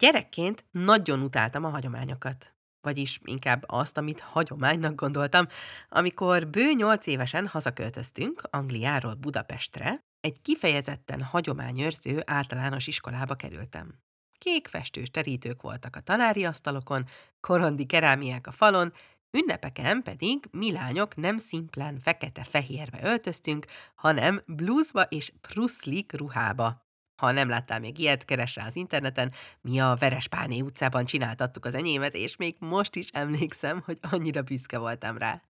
Gyerekként 0.00 0.64
nagyon 0.70 1.20
utáltam 1.20 1.64
a 1.64 1.68
hagyományokat. 1.68 2.54
Vagyis 2.80 3.20
inkább 3.24 3.64
azt, 3.66 3.96
amit 3.96 4.20
hagyománynak 4.20 4.94
gondoltam. 4.94 5.46
Amikor 5.88 6.48
bő 6.48 6.72
nyolc 6.72 7.06
évesen 7.06 7.46
hazaköltöztünk 7.46 8.42
Angliáról 8.50 9.14
Budapestre, 9.14 10.04
egy 10.20 10.42
kifejezetten 10.42 11.22
hagyományőrző 11.22 12.22
általános 12.26 12.86
iskolába 12.86 13.34
kerültem. 13.34 13.98
Kék 14.38 14.68
festős 14.68 15.10
terítők 15.10 15.62
voltak 15.62 15.96
a 15.96 16.00
tanári 16.00 16.44
asztalokon, 16.44 17.06
korondi 17.40 17.86
kerámiák 17.86 18.46
a 18.46 18.50
falon, 18.50 18.92
ünnepeken 19.30 20.02
pedig 20.02 20.48
mi 20.50 20.72
lányok 20.72 21.16
nem 21.16 21.38
szimplán 21.38 21.98
fekete-fehérbe 21.98 22.98
öltöztünk, 23.02 23.66
hanem 23.94 24.42
blúzba 24.46 25.02
és 25.02 25.32
pruszlik 25.40 26.12
ruhába. 26.12 26.88
Ha 27.20 27.30
nem 27.30 27.48
láttál 27.48 27.80
még 27.80 27.98
ilyet, 27.98 28.24
keres 28.24 28.56
rá 28.56 28.66
az 28.66 28.76
interneten. 28.76 29.32
Mi 29.60 29.80
a 29.80 29.96
Verespáné 29.98 30.60
utcában 30.60 31.04
csináltattuk 31.04 31.64
az 31.64 31.74
enyémet, 31.74 32.14
és 32.14 32.36
még 32.36 32.56
most 32.58 32.96
is 32.96 33.08
emlékszem, 33.12 33.82
hogy 33.84 33.98
annyira 34.10 34.42
büszke 34.42 34.78
voltam 34.78 35.18
rá. 35.18 35.42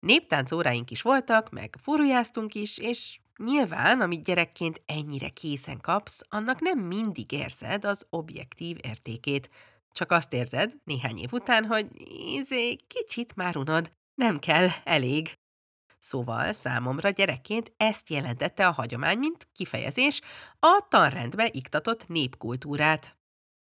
Néptánc 0.00 0.52
óráink 0.52 0.90
is 0.90 1.02
voltak, 1.02 1.50
meg 1.50 1.76
furujáztunk 1.80 2.54
is, 2.54 2.78
és 2.78 3.18
nyilván, 3.36 4.00
amit 4.00 4.24
gyerekként 4.24 4.82
ennyire 4.86 5.28
készen 5.28 5.80
kapsz, 5.80 6.20
annak 6.28 6.60
nem 6.60 6.78
mindig 6.78 7.32
érzed 7.32 7.84
az 7.84 8.06
objektív 8.10 8.76
értékét. 8.82 9.50
Csak 9.90 10.12
azt 10.12 10.32
érzed 10.32 10.72
néhány 10.84 11.18
év 11.18 11.32
után, 11.32 11.64
hogy 11.64 11.86
izé, 12.26 12.76
kicsit 12.86 13.36
már 13.36 13.56
unod, 13.56 13.92
nem 14.14 14.38
kell, 14.38 14.68
elég. 14.84 15.41
Szóval 16.02 16.52
számomra 16.52 17.10
gyerekként 17.10 17.72
ezt 17.76 18.08
jelentette 18.08 18.66
a 18.66 18.70
hagyomány, 18.70 19.18
mint 19.18 19.48
kifejezés, 19.52 20.20
a 20.58 20.86
tanrendbe 20.88 21.48
iktatott 21.52 22.08
népkultúrát. 22.08 23.16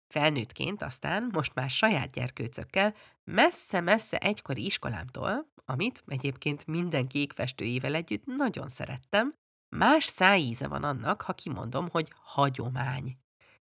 Felnőttként 0.09 0.83
aztán, 0.83 1.29
most 1.33 1.55
már 1.55 1.71
saját 1.71 2.11
gyerkőcökkel, 2.11 2.95
messze-messze 3.24 4.19
egykori 4.19 4.65
iskolámtól, 4.65 5.52
amit 5.65 6.02
egyébként 6.07 6.66
minden 6.66 7.07
kékfestőjével 7.07 7.95
együtt 7.95 8.24
nagyon 8.24 8.69
szerettem, 8.69 9.35
más 9.77 10.04
szájíze 10.04 10.69
van 10.69 10.85
annak, 10.85 11.23
ha 11.23 11.32
kimondom, 11.32 11.88
hogy 11.91 12.13
hagyomány. 12.23 13.19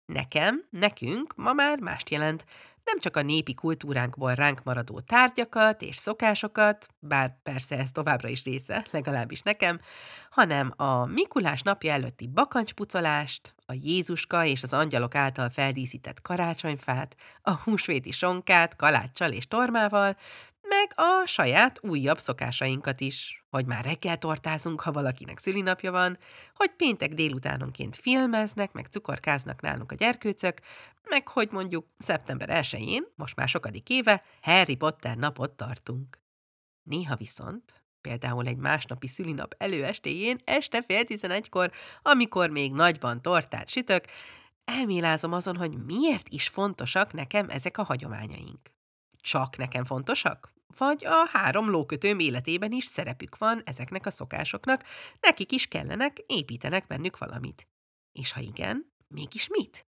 Nekem, 0.05 0.67
nekünk 0.69 1.35
ma 1.35 1.53
már 1.53 1.79
mást 1.79 2.09
jelent, 2.09 2.45
nem 2.87 2.99
csak 2.99 3.17
a 3.17 3.21
népi 3.21 3.53
kultúránkból 3.53 4.33
ránk 4.33 4.63
maradó 4.63 4.99
tárgyakat 4.99 5.81
és 5.81 5.95
szokásokat, 5.95 6.87
bár 6.99 7.37
persze 7.43 7.77
ez 7.77 7.91
továbbra 7.91 8.27
is 8.27 8.43
része, 8.43 8.85
legalábbis 8.91 9.41
nekem, 9.41 9.79
hanem 10.29 10.73
a 10.75 11.05
Mikulás 11.05 11.61
napja 11.61 11.93
előtti 11.93 12.27
bakancspucolást, 12.27 13.55
a 13.65 13.73
Jézuska 13.73 14.45
és 14.45 14.63
az 14.63 14.73
angyalok 14.73 15.15
által 15.15 15.49
feldíszített 15.49 16.21
karácsonyfát, 16.21 17.15
a 17.41 17.51
húsvéti 17.51 18.11
sonkát 18.11 18.75
kaláccsal 18.75 19.31
és 19.31 19.47
tormával, 19.47 20.17
meg 20.79 20.93
a 20.95 21.25
saját 21.25 21.83
újabb 21.83 22.19
szokásainkat 22.19 22.99
is, 22.99 23.45
hogy 23.49 23.65
már 23.65 23.85
reggel 23.85 24.17
tortázunk, 24.17 24.81
ha 24.81 24.91
valakinek 24.91 25.39
szülinapja 25.39 25.91
van, 25.91 26.17
hogy 26.53 26.69
péntek 26.69 27.13
délutánonként 27.13 27.95
filmeznek, 27.95 28.71
meg 28.71 28.85
cukorkáznak 28.85 29.61
nálunk 29.61 29.91
a 29.91 29.95
gyerkőcök, 29.95 30.59
meg 31.03 31.27
hogy 31.27 31.51
mondjuk 31.51 31.87
szeptember 31.97 32.49
1-én, 32.51 33.05
most 33.15 33.35
már 33.35 33.47
sokadik 33.47 33.89
éve, 33.89 34.23
Harry 34.41 34.75
Potter 34.75 35.17
napot 35.17 35.51
tartunk. 35.51 36.19
Néha 36.83 37.15
viszont, 37.15 37.83
például 38.01 38.47
egy 38.47 38.57
másnapi 38.57 39.07
szülinap 39.07 39.55
előestéjén, 39.57 40.37
este 40.43 40.83
fél 40.87 41.03
tizenegykor, 41.03 41.71
amikor 42.01 42.49
még 42.49 42.73
nagyban 42.73 43.21
tortát 43.21 43.69
sütök, 43.69 44.05
elmélázom 44.65 45.33
azon, 45.33 45.57
hogy 45.57 45.83
miért 45.85 46.29
is 46.29 46.47
fontosak 46.47 47.13
nekem 47.13 47.49
ezek 47.49 47.77
a 47.77 47.83
hagyományaink. 47.83 48.75
Csak 49.21 49.57
nekem 49.57 49.85
fontosak? 49.85 50.55
Vagy 50.77 51.05
a 51.05 51.29
három 51.31 51.69
lókötőm 51.69 52.19
életében 52.19 52.71
is 52.71 52.85
szerepük 52.85 53.37
van 53.37 53.61
ezeknek 53.65 54.05
a 54.05 54.11
szokásoknak, 54.11 54.83
nekik 55.19 55.51
is 55.51 55.67
kellenek, 55.67 56.17
építenek 56.25 56.87
bennük 56.87 57.17
valamit. 57.17 57.67
És 58.11 58.31
ha 58.31 58.39
igen, 58.39 58.93
mégis 59.07 59.47
mit? 59.47 59.85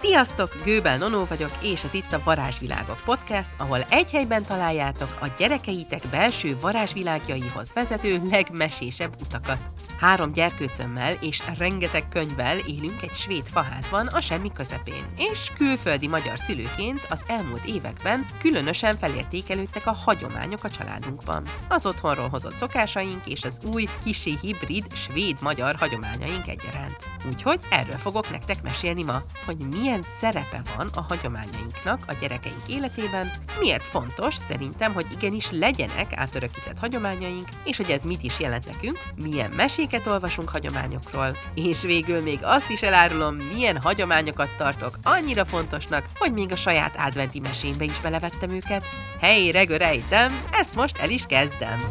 Sziasztok! 0.00 0.54
Gőbel 0.64 0.98
Nonó 0.98 1.24
vagyok, 1.24 1.50
és 1.62 1.84
ez 1.84 1.94
itt 1.94 2.12
a 2.12 2.22
Varázsvilágok 2.24 3.00
podcast, 3.04 3.50
ahol 3.58 3.82
egy 3.82 4.10
helyben 4.10 4.42
találjátok 4.42 5.16
a 5.20 5.26
gyerekeitek 5.38 6.08
belső 6.10 6.58
varázsvilágjaihoz 6.58 7.72
vezető 7.72 8.20
legmesésebb 8.30 9.20
utakat. 9.20 9.77
Három 9.98 10.32
gyerkőcömmel 10.32 11.12
és 11.20 11.42
rengeteg 11.58 12.08
könyvvel 12.08 12.58
élünk 12.58 13.02
egy 13.02 13.12
svéd 13.12 13.46
faházban 13.46 14.06
a 14.06 14.20
semmi 14.20 14.52
közepén, 14.52 15.12
és 15.16 15.52
külföldi 15.56 16.08
magyar 16.08 16.38
szülőként 16.38 17.06
az 17.10 17.22
elmúlt 17.26 17.64
években 17.64 18.26
különösen 18.38 18.98
felértékelődtek 18.98 19.86
a 19.86 19.92
hagyományok 19.92 20.64
a 20.64 20.70
családunkban. 20.70 21.44
Az 21.68 21.86
otthonról 21.86 22.28
hozott 22.28 22.56
szokásaink 22.56 23.26
és 23.26 23.44
az 23.44 23.58
új, 23.74 23.84
kisé 24.04 24.34
hibrid 24.40 24.96
svéd-magyar 24.96 25.74
hagyományaink 25.74 26.48
egyaránt. 26.48 27.06
Úgyhogy 27.26 27.60
erről 27.70 27.98
fogok 27.98 28.30
nektek 28.30 28.62
mesélni 28.62 29.02
ma, 29.02 29.22
hogy 29.44 29.56
milyen 29.56 30.02
szerepe 30.02 30.62
van 30.76 30.90
a 30.94 31.00
hagyományainknak 31.00 32.04
a 32.06 32.12
gyerekeink 32.20 32.62
életében, 32.68 33.30
miért 33.60 33.84
fontos 33.84 34.34
szerintem, 34.34 34.92
hogy 34.92 35.06
igenis 35.12 35.50
legyenek 35.50 36.12
átörökített 36.14 36.78
hagyományaink, 36.78 37.48
és 37.64 37.76
hogy 37.76 37.90
ez 37.90 38.02
mit 38.02 38.22
is 38.22 38.40
jelent 38.40 38.66
nekünk, 38.66 38.98
milyen 39.16 39.50
meséket 39.78 40.06
olvasunk 40.06 40.48
hagyományokról, 40.48 41.36
és 41.54 41.80
végül 41.80 42.22
még 42.22 42.38
azt 42.42 42.70
is 42.70 42.82
elárulom, 42.82 43.34
milyen 43.34 43.80
hagyományokat 43.80 44.56
tartok 44.56 44.98
annyira 45.02 45.44
fontosnak, 45.44 46.06
hogy 46.14 46.32
még 46.32 46.52
a 46.52 46.56
saját 46.56 46.96
adventi 46.96 47.40
mesémbe 47.40 47.84
is 47.84 48.00
belevettem 48.00 48.50
őket. 48.50 48.84
Hey, 49.20 49.50
regörejtem, 49.50 50.44
ezt 50.52 50.74
most 50.74 50.98
el 50.98 51.10
is 51.10 51.26
kezdem! 51.26 51.88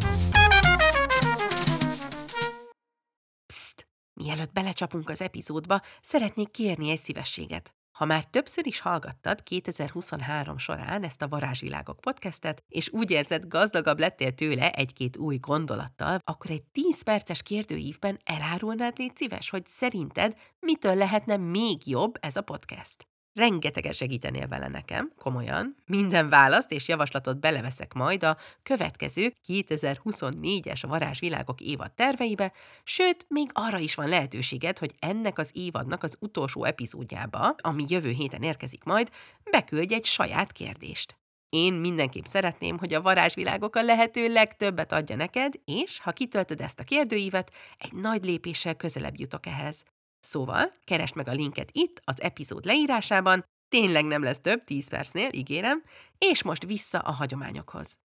Mielőtt 4.13 4.53
belecsapunk 4.53 5.09
az 5.09 5.21
epizódba, 5.21 5.81
szeretnék 6.01 6.51
kérni 6.51 6.89
egy 6.89 6.99
szívességet. 6.99 7.76
Ha 7.97 8.05
már 8.05 8.25
többször 8.25 8.67
is 8.67 8.79
hallgattad 8.79 9.43
2023 9.43 10.57
során 10.57 11.03
ezt 11.03 11.21
a 11.21 11.27
Varázsvilágok 11.27 11.99
podcastet, 11.99 12.63
és 12.69 12.89
úgy 12.91 13.11
érzed, 13.11 13.47
gazdagabb 13.47 13.99
lettél 13.99 14.33
tőle 14.33 14.71
egy-két 14.71 15.17
új 15.17 15.37
gondolattal, 15.37 16.19
akkor 16.23 16.51
egy 16.51 16.63
10 16.63 17.01
perces 17.01 17.41
kérdőívben 17.41 18.19
elárulnád 18.23 18.97
légy 18.97 19.15
szíves, 19.15 19.49
hogy 19.49 19.65
szerinted 19.65 20.35
mitől 20.59 20.95
lehetne 20.95 21.37
még 21.37 21.87
jobb 21.87 22.17
ez 22.19 22.35
a 22.35 22.41
podcast. 22.41 23.07
Rengeteget 23.37 23.93
segítenél 23.93 24.47
vele 24.47 24.67
nekem, 24.67 25.09
komolyan. 25.17 25.75
Minden 25.85 26.29
választ 26.29 26.71
és 26.71 26.87
javaslatot 26.87 27.39
beleveszek 27.39 27.93
majd 27.93 28.23
a 28.23 28.37
következő 28.63 29.33
2024-es 29.47 30.83
Varázsvilágok 30.87 31.61
évad 31.61 31.91
terveibe, 31.91 32.51
sőt, 32.83 33.25
még 33.29 33.49
arra 33.53 33.77
is 33.77 33.95
van 33.95 34.07
lehetőséged, 34.07 34.77
hogy 34.77 34.95
ennek 34.99 35.37
az 35.37 35.49
évadnak 35.53 36.03
az 36.03 36.17
utolsó 36.19 36.63
epizódjába, 36.63 37.55
ami 37.57 37.85
jövő 37.87 38.09
héten 38.09 38.41
érkezik 38.41 38.83
majd, 38.83 39.09
beküldj 39.51 39.93
egy 39.93 40.05
saját 40.05 40.51
kérdést. 40.51 41.17
Én 41.49 41.73
mindenképp 41.73 42.25
szeretném, 42.25 42.77
hogy 42.77 42.93
a 42.93 43.01
varázsvilágok 43.01 43.75
a 43.75 43.83
lehető 43.83 44.31
legtöbbet 44.31 44.91
adja 44.91 45.15
neked, 45.15 45.53
és 45.65 45.99
ha 45.99 46.11
kitöltöd 46.11 46.61
ezt 46.61 46.79
a 46.79 46.83
kérdőívet, 46.83 47.51
egy 47.77 47.93
nagy 47.93 48.25
lépéssel 48.25 48.75
közelebb 48.75 49.19
jutok 49.19 49.45
ehhez. 49.45 49.83
Szóval, 50.19 50.73
keresd 50.83 51.15
meg 51.15 51.27
a 51.27 51.31
linket 51.31 51.69
itt, 51.71 52.01
az 52.03 52.21
epizód 52.21 52.65
leírásában, 52.65 53.45
tényleg 53.69 54.05
nem 54.05 54.23
lesz 54.23 54.39
több 54.39 54.63
10 54.63 54.89
percnél, 54.89 55.29
ígérem, 55.31 55.83
és 56.17 56.43
most 56.43 56.65
vissza 56.65 56.99
a 56.99 57.11
hagyományokhoz. 57.11 57.97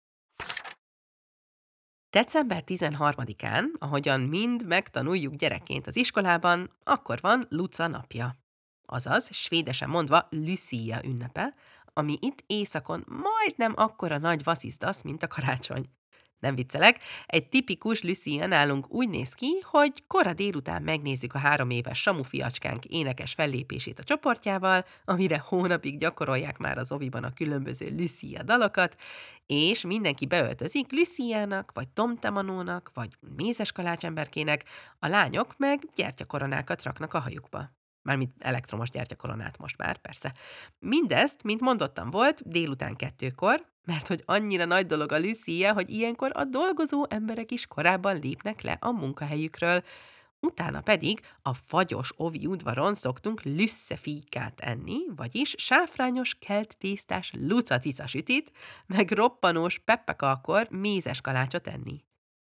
December 2.10 2.62
13-án, 2.66 3.65
ahogyan 3.78 4.20
mind 4.20 4.66
megtanuljuk 4.66 5.34
gyerekként 5.34 5.87
az 5.87 5.97
iskolában, 5.97 6.70
akkor 6.82 7.19
van 7.20 7.47
Luca 7.49 7.87
napja. 7.87 8.37
Azaz, 8.87 9.34
svédesen 9.34 9.88
mondva, 9.88 10.26
Lucia 10.31 11.00
ünnepe, 11.05 11.55
ami 11.93 12.17
itt 12.20 12.44
északon 12.46 13.05
majdnem 13.06 13.73
akkora 13.76 14.19
nagy 14.19 14.43
vasszizdasz, 14.43 15.02
mint 15.02 15.23
a 15.23 15.26
karácsony. 15.26 15.84
Nem 16.40 16.54
viccelek, 16.54 16.98
egy 17.26 17.48
tipikus 17.48 18.02
Lucia 18.02 18.46
nálunk 18.46 18.90
úgy 18.90 19.08
néz 19.08 19.34
ki, 19.34 19.60
hogy 19.62 20.02
kora 20.06 20.32
délután 20.32 20.82
megnézzük 20.82 21.34
a 21.34 21.38
három 21.38 21.70
éves 21.70 22.00
Samu 22.00 22.22
fiacskánk 22.22 22.84
énekes 22.84 23.32
fellépését 23.32 23.98
a 23.98 24.04
csoportjával, 24.04 24.84
amire 25.04 25.38
hónapig 25.46 25.98
gyakorolják 25.98 26.58
már 26.58 26.78
az 26.78 26.92
oviban 26.92 27.25
a 27.25 27.32
különböző 27.32 27.94
Lucia 27.96 28.42
dalokat, 28.42 28.96
és 29.46 29.84
mindenki 29.84 30.26
beöltözik 30.26 30.92
Luciának, 30.92 31.70
vagy 31.75 31.88
Tomtemanónak, 31.88 32.90
vagy 32.94 33.10
mézes 33.36 33.72
kalácsemberkének, 33.72 34.64
a 34.98 35.06
lányok 35.06 35.54
meg 35.56 35.82
gyertyakoronákat 35.94 36.82
raknak 36.82 37.14
a 37.14 37.19
hajukba. 37.19 37.80
Mármint 38.02 38.35
elektromos 38.38 38.91
gyertyakoronát 38.91 39.58
most 39.58 39.76
már, 39.76 39.97
persze. 39.97 40.35
Mindezt, 40.79 41.43
mint 41.43 41.61
mondottam, 41.61 42.11
volt 42.11 42.49
délután 42.49 42.97
kettőkor, 42.97 43.67
mert 43.85 44.06
hogy 44.06 44.23
annyira 44.26 44.64
nagy 44.64 44.87
dolog 44.87 45.12
a 45.12 45.19
Lucia, 45.19 45.73
hogy 45.73 45.91
ilyenkor 45.91 46.31
a 46.35 46.44
dolgozó 46.44 47.06
emberek 47.08 47.50
is 47.50 47.67
korábban 47.67 48.19
lépnek 48.19 48.62
le 48.62 48.76
a 48.81 48.91
munkahelyükről, 48.91 49.82
utána 50.41 50.81
pedig 50.81 51.20
a 51.43 51.55
fagyos 51.55 52.12
ovi 52.17 52.47
udvaron 52.47 52.94
szoktunk 52.94 53.43
lüsszefíkát 53.43 54.61
enni, 54.61 54.99
vagyis 55.17 55.55
sáfrányos 55.58 56.35
kelt 56.35 56.76
tésztás 56.79 57.32
lucacica 57.37 58.06
sütit, 58.06 58.53
meg 58.87 59.11
roppanós 59.11 59.79
peppekalkor 59.79 60.69
mézes 60.70 61.20
kalácsot 61.20 61.67
enni. 61.67 62.05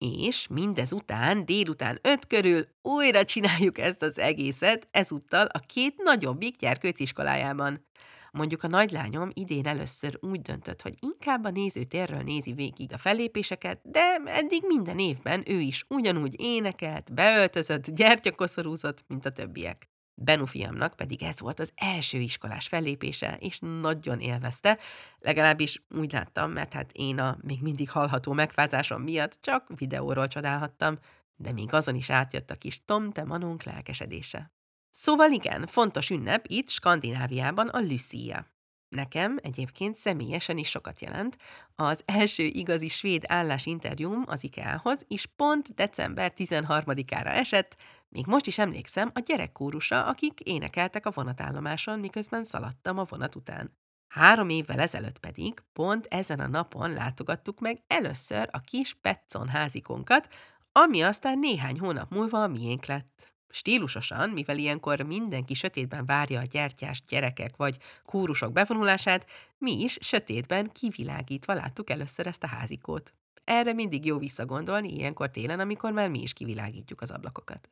És 0.03 0.47
mindez 0.47 0.93
után, 0.93 1.45
délután 1.45 1.99
öt 2.01 2.27
körül 2.27 2.67
újra 2.81 3.25
csináljuk 3.25 3.77
ezt 3.77 4.01
az 4.01 4.19
egészet, 4.19 4.87
ezúttal 4.91 5.45
a 5.45 5.59
két 5.59 5.95
nagyobbik 6.03 6.55
gyerkőc 6.55 6.99
iskolájában. 6.99 7.85
Mondjuk 8.31 8.63
a 8.63 8.67
nagylányom 8.67 9.29
idén 9.33 9.67
először 9.67 10.17
úgy 10.21 10.41
döntött, 10.41 10.81
hogy 10.81 10.93
inkább 10.99 11.45
a 11.45 11.49
nézőtérről 11.49 12.21
nézi 12.21 12.53
végig 12.53 12.93
a 12.93 12.97
fellépéseket, 12.97 13.79
de 13.83 14.21
eddig 14.25 14.63
minden 14.67 14.99
évben 14.99 15.43
ő 15.47 15.59
is 15.59 15.85
ugyanúgy 15.87 16.41
énekelt, 16.41 17.13
beöltözött, 17.13 17.89
gyertyakoszorúzott, 17.89 19.03
mint 19.07 19.25
a 19.25 19.29
többiek. 19.29 19.90
Benu 20.23 20.45
fiamnak 20.45 20.95
pedig 20.95 21.23
ez 21.23 21.39
volt 21.39 21.59
az 21.59 21.71
első 21.75 22.17
iskolás 22.17 22.67
fellépése, 22.67 23.37
és 23.39 23.59
nagyon 23.81 24.19
élvezte, 24.19 24.77
legalábbis 25.19 25.83
úgy 25.95 26.11
láttam, 26.11 26.51
mert 26.51 26.73
hát 26.73 26.91
én 26.93 27.19
a 27.19 27.37
még 27.41 27.61
mindig 27.61 27.89
hallható 27.89 28.33
megfázásom 28.33 29.01
miatt 29.01 29.37
csak 29.41 29.67
videóról 29.75 30.27
csodálhattam, 30.27 30.99
de 31.35 31.51
még 31.51 31.73
azon 31.73 31.95
is 31.95 32.09
átjött 32.09 32.51
a 32.51 32.55
kis 32.55 32.85
Tom 32.85 33.11
te 33.11 33.23
manunk 33.23 33.63
lelkesedése. 33.63 34.51
Szóval 34.89 35.31
igen, 35.31 35.67
fontos 35.67 36.09
ünnep 36.09 36.45
itt 36.47 36.69
Skandináviában 36.69 37.67
a 37.67 37.79
Lucia. 37.79 38.47
Nekem 38.89 39.39
egyébként 39.41 39.95
személyesen 39.95 40.57
is 40.57 40.69
sokat 40.69 41.01
jelent. 41.01 41.37
Az 41.75 42.03
első 42.05 42.43
igazi 42.43 42.87
svéd 42.87 43.23
állásinterjúm 43.27 44.23
az 44.27 44.43
IKEA-hoz 44.43 45.05
is 45.07 45.25
pont 45.25 45.73
december 45.73 46.33
13-ára 46.37 47.29
esett, 47.29 47.77
még 48.11 48.25
most 48.25 48.47
is 48.47 48.57
emlékszem 48.57 49.11
a 49.13 49.19
gyerekkórusra, 49.19 50.05
akik 50.05 50.39
énekeltek 50.39 51.05
a 51.05 51.11
vonatállomáson, 51.11 51.99
miközben 51.99 52.43
szaladtam 52.43 52.97
a 52.97 53.05
vonat 53.09 53.35
után. 53.35 53.77
Három 54.07 54.49
évvel 54.49 54.79
ezelőtt 54.79 55.19
pedig 55.19 55.63
pont 55.73 56.05
ezen 56.05 56.39
a 56.39 56.47
napon 56.47 56.93
látogattuk 56.93 57.59
meg 57.59 57.83
először 57.87 58.49
a 58.51 58.59
kis 58.59 58.93
Petson 59.01 59.47
házikonkat, 59.47 60.27
ami 60.71 61.01
aztán 61.01 61.39
néhány 61.39 61.79
hónap 61.79 62.11
múlva 62.11 62.43
a 62.43 62.47
miénk 62.47 62.85
lett. 62.85 63.33
Stílusosan, 63.49 64.29
mivel 64.29 64.57
ilyenkor 64.57 65.01
mindenki 65.01 65.53
sötétben 65.53 66.05
várja 66.05 66.39
a 66.39 66.43
gyertyás 66.43 67.03
gyerekek 67.07 67.55
vagy 67.55 67.77
kórusok 68.05 68.51
bevonulását, 68.51 69.25
mi 69.57 69.81
is 69.81 69.97
sötétben 70.01 70.71
kivilágítva 70.71 71.53
láttuk 71.53 71.89
először 71.89 72.27
ezt 72.27 72.43
a 72.43 72.47
házikót. 72.47 73.13
Erre 73.43 73.73
mindig 73.73 74.05
jó 74.05 74.17
visszagondolni 74.17 74.93
ilyenkor 74.93 75.31
télen, 75.31 75.59
amikor 75.59 75.91
már 75.91 76.09
mi 76.09 76.21
is 76.21 76.33
kivilágítjuk 76.33 77.01
az 77.01 77.11
ablakokat. 77.11 77.69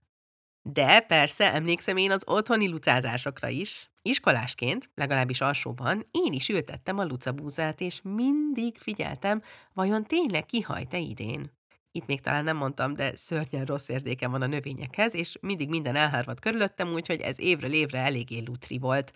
De 0.62 1.00
persze 1.00 1.54
emlékszem 1.54 1.98
én 1.98 2.12
az 2.12 2.22
otthoni 2.26 2.68
lucázásokra 2.68 3.48
is. 3.48 3.90
Iskolásként, 4.02 4.90
legalábbis 4.96 5.42
alsóban, 5.42 6.08
én 6.12 6.34
is 6.34 6.50
ültettem 6.50 6.98
a 6.98 7.06
lucabúzát, 7.06 7.82
és 7.82 8.00
mindig 8.04 8.78
figyeltem, 8.78 9.42
vajon 9.74 10.04
tényleg 10.04 10.46
kihajt-e 10.46 10.98
idén. 10.98 11.52
Itt 11.92 12.06
még 12.06 12.22
talán 12.22 12.44
nem 12.44 12.58
mondtam, 12.58 12.94
de 12.96 13.16
szörnyen 13.16 13.66
rossz 13.66 13.90
érzékem 13.90 14.32
van 14.32 14.42
a 14.42 14.48
növényekhez, 14.48 15.16
és 15.16 15.38
mindig 15.42 15.70
minden 15.70 15.96
elhárvat 15.96 16.40
körülöttem, 16.40 16.94
úgyhogy 16.94 17.22
ez 17.22 17.40
évről 17.40 17.74
évre 17.74 18.00
eléggé 18.00 18.40
lutri 18.40 18.78
volt. 18.78 19.14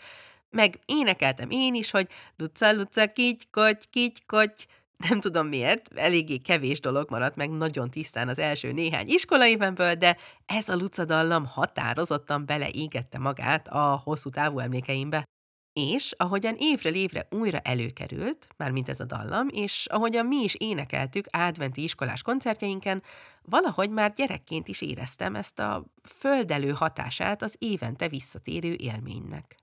Meg 0.50 0.80
énekeltem 0.86 1.50
én 1.50 1.74
is, 1.74 1.92
hogy 1.92 2.08
luca, 2.38 2.74
luca, 2.74 3.08
kigy, 3.08 3.50
koty, 3.50 3.86
kigy, 3.90 4.26
koty. 4.26 4.66
Nem 5.10 5.20
tudom 5.20 5.48
miért, 5.48 5.94
eléggé 5.96 6.38
kevés 6.38 6.80
dolog 6.80 7.10
maradt 7.10 7.36
meg 7.36 7.50
nagyon 7.50 7.90
tisztán 7.90 8.28
az 8.28 8.40
első 8.40 8.72
néhány 8.72 9.08
iskolaévemből, 9.08 9.94
de 9.94 10.18
ez 10.46 10.70
a 10.70 10.76
lucadallam 10.76 11.46
határozottan 11.46 12.46
beleégette 12.46 13.18
magát 13.18 13.68
a 13.68 14.02
hosszú 14.04 14.30
távú 14.30 14.60
emlékeimbe. 14.60 15.24
És 15.74 16.14
ahogyan 16.18 16.56
évről 16.58 16.94
évre 16.94 17.28
újra 17.30 17.60
előkerült, 17.60 18.48
mármint 18.58 18.90
ez 18.90 19.00
a 19.00 19.06
dallam, 19.06 19.48
és 19.52 19.86
ahogyan 19.90 20.26
mi 20.26 20.44
is 20.44 20.56
énekeltük 20.56 21.26
adventi 21.32 21.84
iskolás 21.84 22.22
koncertjeinken, 22.22 23.04
valahogy 23.42 23.90
már 23.90 24.12
gyerekként 24.12 24.68
is 24.68 24.82
éreztem 24.82 25.36
ezt 25.36 25.60
a 25.60 25.86
földelő 26.20 26.72
hatását 26.72 27.42
az 27.42 27.56
évente 27.60 28.08
visszatérő 28.08 28.74
élménynek. 28.74 29.56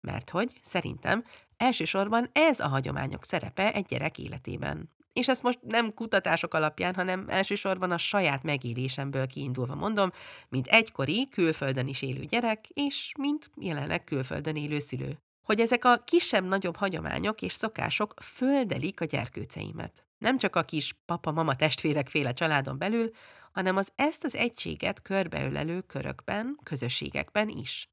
Mert 0.00 0.30
hogy, 0.30 0.52
szerintem, 0.62 1.24
elsősorban 1.58 2.28
ez 2.32 2.60
a 2.60 2.68
hagyományok 2.68 3.24
szerepe 3.24 3.72
egy 3.72 3.84
gyerek 3.84 4.18
életében. 4.18 4.96
És 5.12 5.28
ezt 5.28 5.42
most 5.42 5.58
nem 5.62 5.94
kutatások 5.94 6.54
alapján, 6.54 6.94
hanem 6.94 7.24
elsősorban 7.28 7.90
a 7.90 7.98
saját 7.98 8.42
megélésemből 8.42 9.26
kiindulva 9.26 9.74
mondom, 9.74 10.12
mint 10.48 10.66
egykori 10.66 11.28
külföldön 11.30 11.88
is 11.88 12.02
élő 12.02 12.24
gyerek, 12.24 12.68
és 12.68 13.12
mint 13.18 13.50
jelenleg 13.56 14.04
külföldön 14.04 14.56
élő 14.56 14.78
szülő 14.78 15.18
hogy 15.48 15.60
ezek 15.60 15.84
a 15.84 16.02
kisebb-nagyobb 16.04 16.76
hagyományok 16.76 17.42
és 17.42 17.52
szokások 17.52 18.14
földelik 18.22 19.00
a 19.00 19.04
gyerkőceimet. 19.04 20.06
Nem 20.18 20.38
csak 20.38 20.56
a 20.56 20.62
kis 20.62 20.96
papa-mama 21.06 21.56
testvérekféle 21.56 22.32
családon 22.32 22.78
belül, 22.78 23.10
hanem 23.52 23.76
az 23.76 23.92
ezt 23.94 24.24
az 24.24 24.34
egységet 24.34 25.02
körbeölelő 25.02 25.80
körökben, 25.80 26.58
közösségekben 26.62 27.48
is. 27.48 27.90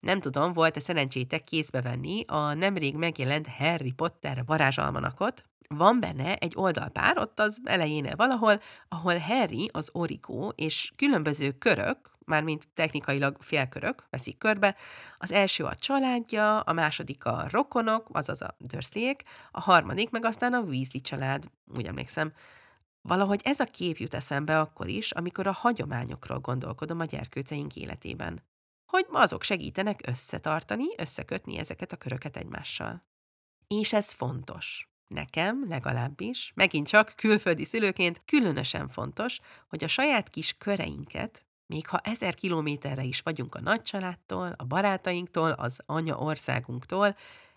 Nem 0.00 0.20
tudom, 0.20 0.52
volt-e 0.52 0.80
szerencsétek 0.80 1.44
kézbe 1.44 1.82
venni 1.82 2.24
a 2.26 2.54
nemrég 2.54 2.96
megjelent 2.96 3.48
Harry 3.48 3.92
Potter 3.92 4.42
varázsalmanakot. 4.46 5.44
Van 5.68 6.00
benne 6.00 6.36
egy 6.36 6.52
oldalpár, 6.56 7.18
ott 7.18 7.40
az 7.40 7.60
elején 7.64 8.12
valahol, 8.16 8.60
ahol 8.88 9.18
Harry 9.18 9.70
az 9.72 9.88
origó 9.92 10.52
és 10.56 10.92
különböző 10.96 11.52
körök, 11.52 12.16
mármint 12.24 12.68
technikailag 12.74 13.36
félkörök 13.40 14.06
veszik 14.10 14.38
körbe. 14.38 14.76
Az 15.18 15.32
első 15.32 15.64
a 15.64 15.74
családja, 15.74 16.60
a 16.60 16.72
második 16.72 17.24
a 17.24 17.46
rokonok, 17.50 18.08
azaz 18.12 18.42
a 18.42 18.54
Dursleyek, 18.58 19.24
a 19.50 19.60
harmadik 19.60 20.10
meg 20.10 20.24
aztán 20.24 20.52
a 20.52 20.60
Weasley 20.60 21.00
család, 21.00 21.44
úgy 21.76 21.86
emlékszem. 21.86 22.32
Valahogy 23.02 23.40
ez 23.44 23.60
a 23.60 23.64
kép 23.64 23.96
jut 23.96 24.14
eszembe 24.14 24.60
akkor 24.60 24.88
is, 24.88 25.10
amikor 25.10 25.46
a 25.46 25.52
hagyományokról 25.52 26.38
gondolkodom 26.38 27.00
a 27.00 27.04
gyerkőceink 27.04 27.76
életében. 27.76 28.42
Hogy 28.86 29.06
azok 29.10 29.42
segítenek 29.42 30.00
összetartani, 30.06 30.86
összekötni 30.96 31.58
ezeket 31.58 31.92
a 31.92 31.96
köröket 31.96 32.36
egymással. 32.36 33.04
És 33.66 33.92
ez 33.92 34.12
fontos. 34.12 34.88
Nekem 35.06 35.68
legalábbis, 35.68 36.52
megint 36.54 36.86
csak 36.88 37.12
külföldi 37.16 37.64
szülőként 37.64 38.22
különösen 38.24 38.88
fontos, 38.88 39.38
hogy 39.68 39.84
a 39.84 39.88
saját 39.88 40.30
kis 40.30 40.52
köreinket 40.58 41.46
még 41.66 41.88
ha 41.88 41.98
ezer 41.98 42.34
kilométerre 42.34 43.02
is 43.02 43.20
vagyunk 43.20 43.54
a 43.54 43.60
nagycsaládtól, 43.60 44.54
a 44.56 44.64
barátainktól, 44.64 45.50
az 45.50 45.80
anya 45.86 46.16
országunktól, 46.16 47.16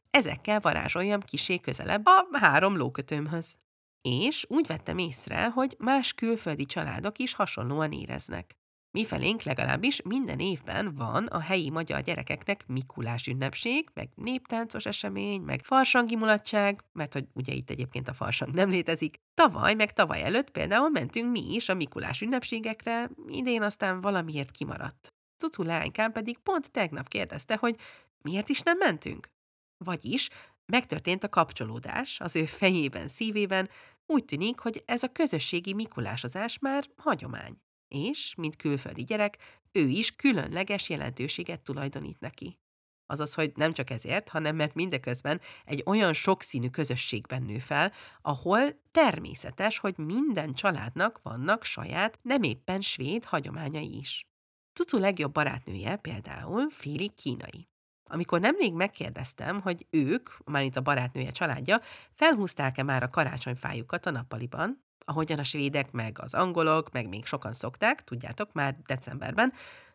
ezekkel 0.10 0.60
varázsoljam 0.60 1.20
kisé 1.20 1.60
közelebb 1.60 2.06
a 2.06 2.28
három 2.32 2.78
lókötőmhöz. 2.78 3.58
És 4.02 4.46
úgy 4.50 4.68
vettem 4.68 4.98
észre, 4.98 5.50
hogy 5.50 5.76
más 5.80 6.14
külföldi 6.14 6.66
családok 6.66 7.18
is 7.18 7.34
hasonlóan 7.34 7.92
éreznek. 7.92 8.59
Mifelénk 9.00 9.44
legalábbis 9.44 10.02
minden 10.02 10.40
évben 10.40 10.94
van 10.96 11.26
a 11.26 11.40
helyi 11.40 11.70
magyar 11.70 12.02
gyerekeknek 12.02 12.68
Mikulás 12.68 13.28
ünnepség, 13.28 13.90
meg 13.94 14.10
néptáncos 14.16 14.86
esemény, 14.86 15.42
meg 15.42 15.64
farsangi 15.64 16.16
mulatság, 16.16 16.84
mert 16.94 17.14
hogy 17.14 17.26
ugye 17.34 17.54
itt 17.54 17.70
egyébként 17.70 18.08
a 18.08 18.14
farsang 18.14 18.54
nem 18.54 18.70
létezik. 18.70 19.20
Tavaly, 19.34 19.74
meg 19.74 19.94
tavaly 19.94 20.24
előtt 20.24 20.50
például 20.50 20.90
mentünk 20.90 21.32
mi 21.32 21.54
is 21.54 21.70
a 21.70 21.74
Mikulás 21.74 22.22
ünnepségekre, 22.22 23.10
idén 23.28 23.62
aztán 23.62 24.02
valamiért 24.02 24.52
kimaradt. 24.52 25.14
Cucu 25.38 25.64
lánykám 25.64 26.12
pedig 26.12 26.38
pont 26.38 26.72
tegnap 26.72 27.08
kérdezte, 27.08 27.56
hogy 27.56 27.76
miért 28.22 28.50
is 28.50 28.62
nem 28.62 28.78
mentünk? 28.78 29.30
Vagyis 29.78 30.30
megtörtént 30.66 31.24
a 31.24 31.30
kapcsolódás 31.30 32.20
az 32.20 32.36
ő 32.36 32.46
fejében, 32.46 33.08
szívében, 33.08 33.70
úgy 34.06 34.26
tűnik, 34.26 34.60
hogy 34.60 34.84
ez 34.86 35.04
a 35.04 35.12
közösségi 35.12 35.74
mikulásozás 35.74 36.60
már 36.60 36.86
hagyomány 36.98 37.58
és, 37.90 38.36
mint 38.36 38.56
külföldi 38.56 39.04
gyerek, 39.04 39.38
ő 39.72 39.88
is 39.88 40.16
különleges 40.16 40.90
jelentőséget 40.90 41.62
tulajdonít 41.62 42.20
neki. 42.20 42.60
Azaz, 43.06 43.34
hogy 43.34 43.52
nem 43.56 43.74
csak 43.74 43.90
ezért, 43.90 44.30
hanem 44.30 44.56
mert 44.56 44.74
mindeközben 44.74 45.42
egy 45.66 45.84
olyan 45.86 46.14
sokszínű 46.14 46.70
közösségben 46.70 47.44
nő 47.44 47.60
fel, 47.60 47.94
ahol 48.22 48.82
természetes, 48.92 49.78
hogy 49.78 49.98
minden 49.98 50.54
családnak 50.54 51.20
vannak 51.24 51.64
saját, 51.64 52.20
nem 52.22 52.44
éppen 52.44 52.82
svéd 52.82 53.24
hagyományai 53.24 53.98
is. 53.98 54.28
Cucu 54.74 54.98
legjobb 54.98 55.32
barátnője 55.32 55.96
például 55.96 56.70
félig 56.70 57.14
kínai. 57.14 57.68
Amikor 58.10 58.40
nemrég 58.40 58.74
megkérdeztem, 58.74 59.62
hogy 59.62 59.88
ők, 59.90 60.30
már 60.46 60.64
itt 60.64 60.76
a 60.76 60.82
barátnője 60.82 61.32
családja, 61.32 61.82
felhúzták-e 62.12 62.84
már 62.84 63.04
a 63.04 63.10
karácsonyfájukat 63.10 64.06
a 64.06 64.12
nappaliban, 64.12 64.84
ahogyan 65.10 65.40
a 65.40 65.44
svédek, 65.44 65.92
meg 65.92 66.18
az 66.22 66.34
angolok, 66.34 66.92
meg 66.92 67.08
még 67.08 67.26
sokan 67.26 67.54
szokták, 67.54 68.04
tudjátok, 68.04 68.54
már 68.54 68.76
decemberben, 68.86 69.54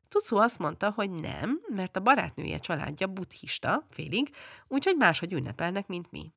Cucu 0.08 0.36
azt 0.36 0.58
mondta, 0.58 0.90
hogy 0.90 1.10
nem, 1.10 1.60
mert 1.74 1.96
a 1.96 2.00
barátnője 2.00 2.58
családja 2.58 3.06
buddhista, 3.06 3.86
félig, 3.90 4.30
úgyhogy 4.68 4.96
máshogy 4.96 5.32
ünnepelnek, 5.32 5.86
mint 5.86 6.10
mi. 6.10 6.32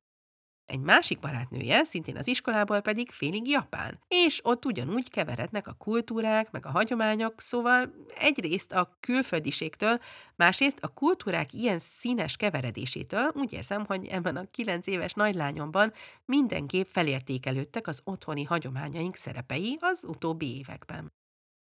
Egy 0.68 0.80
másik 0.80 1.18
barátnője, 1.18 1.84
szintén 1.84 2.16
az 2.16 2.26
iskolából 2.26 2.80
pedig 2.80 3.10
félig 3.10 3.48
japán. 3.48 3.98
És 4.08 4.40
ott 4.42 4.64
ugyanúgy 4.64 5.10
keverednek 5.10 5.66
a 5.66 5.72
kultúrák, 5.72 6.50
meg 6.50 6.66
a 6.66 6.70
hagyományok, 6.70 7.40
szóval 7.40 7.94
egyrészt 8.18 8.72
a 8.72 8.96
külföldiségtől, 9.00 10.00
másrészt 10.36 10.78
a 10.80 10.88
kultúrák 10.88 11.52
ilyen 11.52 11.78
színes 11.78 12.36
keveredésétől 12.36 13.30
úgy 13.34 13.52
érzem, 13.52 13.84
hogy 13.86 14.06
ebben 14.06 14.36
a 14.36 14.50
kilenc 14.50 14.86
éves 14.86 15.12
nagylányomban 15.12 15.92
mindenképp 16.24 16.88
felértékelődtek 16.90 17.86
az 17.86 18.00
otthoni 18.04 18.44
hagyományaink 18.44 19.16
szerepei 19.16 19.78
az 19.80 20.04
utóbbi 20.08 20.56
években. 20.58 21.12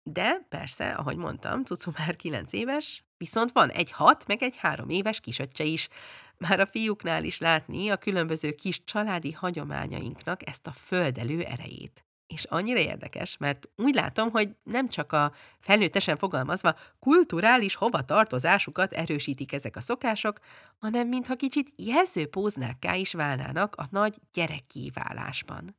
De 0.09 0.45
persze, 0.49 0.91
ahogy 0.91 1.17
mondtam, 1.17 1.63
Cucu 1.63 1.91
már 1.97 2.15
9 2.15 2.53
éves, 2.53 3.03
viszont 3.17 3.51
van 3.51 3.69
egy 3.69 3.91
6 3.91 4.27
meg 4.27 4.43
egy 4.43 4.57
3 4.57 4.89
éves 4.89 5.19
kisöccse 5.19 5.63
is. 5.63 5.89
Már 6.37 6.59
a 6.59 6.65
fiúknál 6.65 7.23
is 7.23 7.37
látni 7.37 7.89
a 7.89 7.97
különböző 7.97 8.51
kis 8.51 8.83
családi 8.83 9.31
hagyományainknak 9.31 10.47
ezt 10.47 10.67
a 10.67 10.71
földelő 10.71 11.41
erejét. 11.41 12.05
És 12.27 12.43
annyira 12.43 12.79
érdekes, 12.79 13.37
mert 13.37 13.69
úgy 13.75 13.95
látom, 13.95 14.31
hogy 14.31 14.49
nem 14.63 14.89
csak 14.89 15.11
a 15.11 15.33
felnőttesen 15.59 16.17
fogalmazva 16.17 16.75
kulturális 16.99 17.75
hovatartozásukat 17.75 18.93
erősítik 18.93 19.53
ezek 19.53 19.75
a 19.75 19.81
szokások, 19.81 20.39
hanem 20.79 21.07
mintha 21.07 21.35
kicsit 21.35 21.73
jelzőpóznákká 21.75 22.95
is 22.95 23.13
válnának 23.13 23.75
a 23.75 23.87
nagy 23.89 24.15
gyerekkíválásban. 24.33 25.75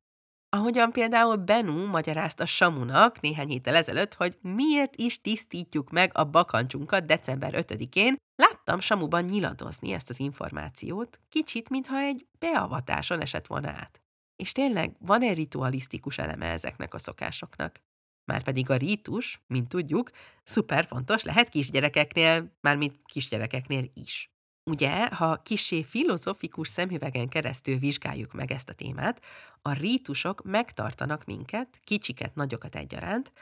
Ahogyan 0.48 0.92
például 0.92 1.36
Benú 1.36 1.86
magyarázta 1.86 2.46
Samunak 2.46 3.20
néhány 3.20 3.48
héttel 3.48 3.74
ezelőtt, 3.74 4.14
hogy 4.14 4.38
miért 4.40 4.96
is 4.96 5.20
tisztítjuk 5.20 5.90
meg 5.90 6.10
a 6.14 6.24
bakancsunkat 6.24 7.06
december 7.06 7.54
5-én, 7.56 8.16
láttam 8.64 8.80
Samuban 8.80 9.24
nyiladozni 9.24 9.92
ezt 9.92 10.10
az 10.10 10.20
információt, 10.20 11.20
kicsit, 11.28 11.68
mintha 11.68 11.98
egy 11.98 12.26
beavatáson 12.38 13.20
esett 13.20 13.46
volna 13.46 13.68
át. 13.68 14.02
És 14.36 14.52
tényleg 14.52 14.96
van 14.98 15.22
egy 15.22 15.36
ritualisztikus 15.36 16.18
eleme 16.18 16.46
ezeknek 16.46 16.94
a 16.94 16.98
szokásoknak. 16.98 17.80
Márpedig 18.24 18.70
a 18.70 18.76
rítus, 18.76 19.42
mint 19.46 19.68
tudjuk, 19.68 20.10
szuper 20.44 20.86
fontos 20.86 21.22
lehet 21.22 21.48
kisgyerekeknél, 21.48 22.52
mármint 22.60 22.98
kisgyerekeknél 23.04 23.90
is. 23.94 24.32
Ugye, 24.70 25.08
ha 25.08 25.36
kisé 25.42 25.82
filozofikus 25.82 26.68
szemüvegen 26.68 27.28
keresztül 27.28 27.78
vizsgáljuk 27.78 28.32
meg 28.32 28.52
ezt 28.52 28.68
a 28.68 28.74
témát, 28.74 29.22
a 29.62 29.72
rítusok 29.72 30.42
megtartanak 30.42 31.24
minket, 31.24 31.80
kicsiket, 31.84 32.34
nagyokat 32.34 32.76
egyaránt, 32.76 33.32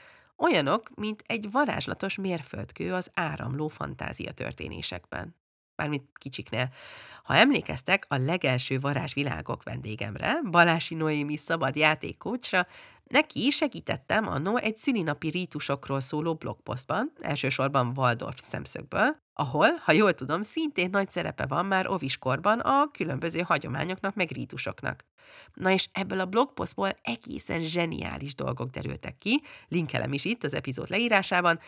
olyanok, 0.43 0.89
mint 0.95 1.23
egy 1.27 1.51
varázslatos 1.51 2.15
mérföldkő 2.15 2.93
az 2.93 3.11
áramló 3.13 3.67
fantázia 3.67 4.31
történésekben. 4.31 5.35
Mármint 5.75 6.09
kicsiknél. 6.13 6.69
Ha 7.23 7.35
emlékeztek 7.35 8.05
a 8.07 8.15
legelső 8.15 8.79
varázsvilágok 8.79 9.63
vendégemre, 9.63 10.39
Balási 10.51 10.95
Noémi 10.95 11.37
szabad 11.37 11.75
játékkócsra, 11.75 12.67
Neki 13.03 13.49
segítettem 13.49 14.27
annó 14.27 14.57
egy 14.57 14.77
szülinapi 14.77 15.29
rítusokról 15.29 16.01
szóló 16.01 16.35
blogposztban, 16.35 17.11
elsősorban 17.21 17.93
Waldorf 17.95 18.39
szemszögből, 18.41 19.21
ahol, 19.33 19.69
ha 19.83 19.91
jól 19.91 20.13
tudom, 20.13 20.43
szintén 20.43 20.89
nagy 20.91 21.09
szerepe 21.09 21.45
van 21.45 21.65
már 21.65 21.87
oviskorban 21.87 22.59
a 22.59 22.91
különböző 22.91 23.41
hagyományoknak 23.41 24.15
meg 24.15 24.31
rítusoknak. 24.31 25.05
Na 25.53 25.71
és 25.71 25.87
ebből 25.91 26.19
a 26.19 26.25
blogposztból 26.25 26.95
egészen 27.01 27.63
zseniális 27.63 28.35
dolgok 28.35 28.69
derültek 28.69 29.17
ki, 29.17 29.41
linkelem 29.67 30.13
is 30.13 30.25
itt 30.25 30.43
az 30.43 30.53
epizód 30.53 30.89
leírásában, 30.89 31.59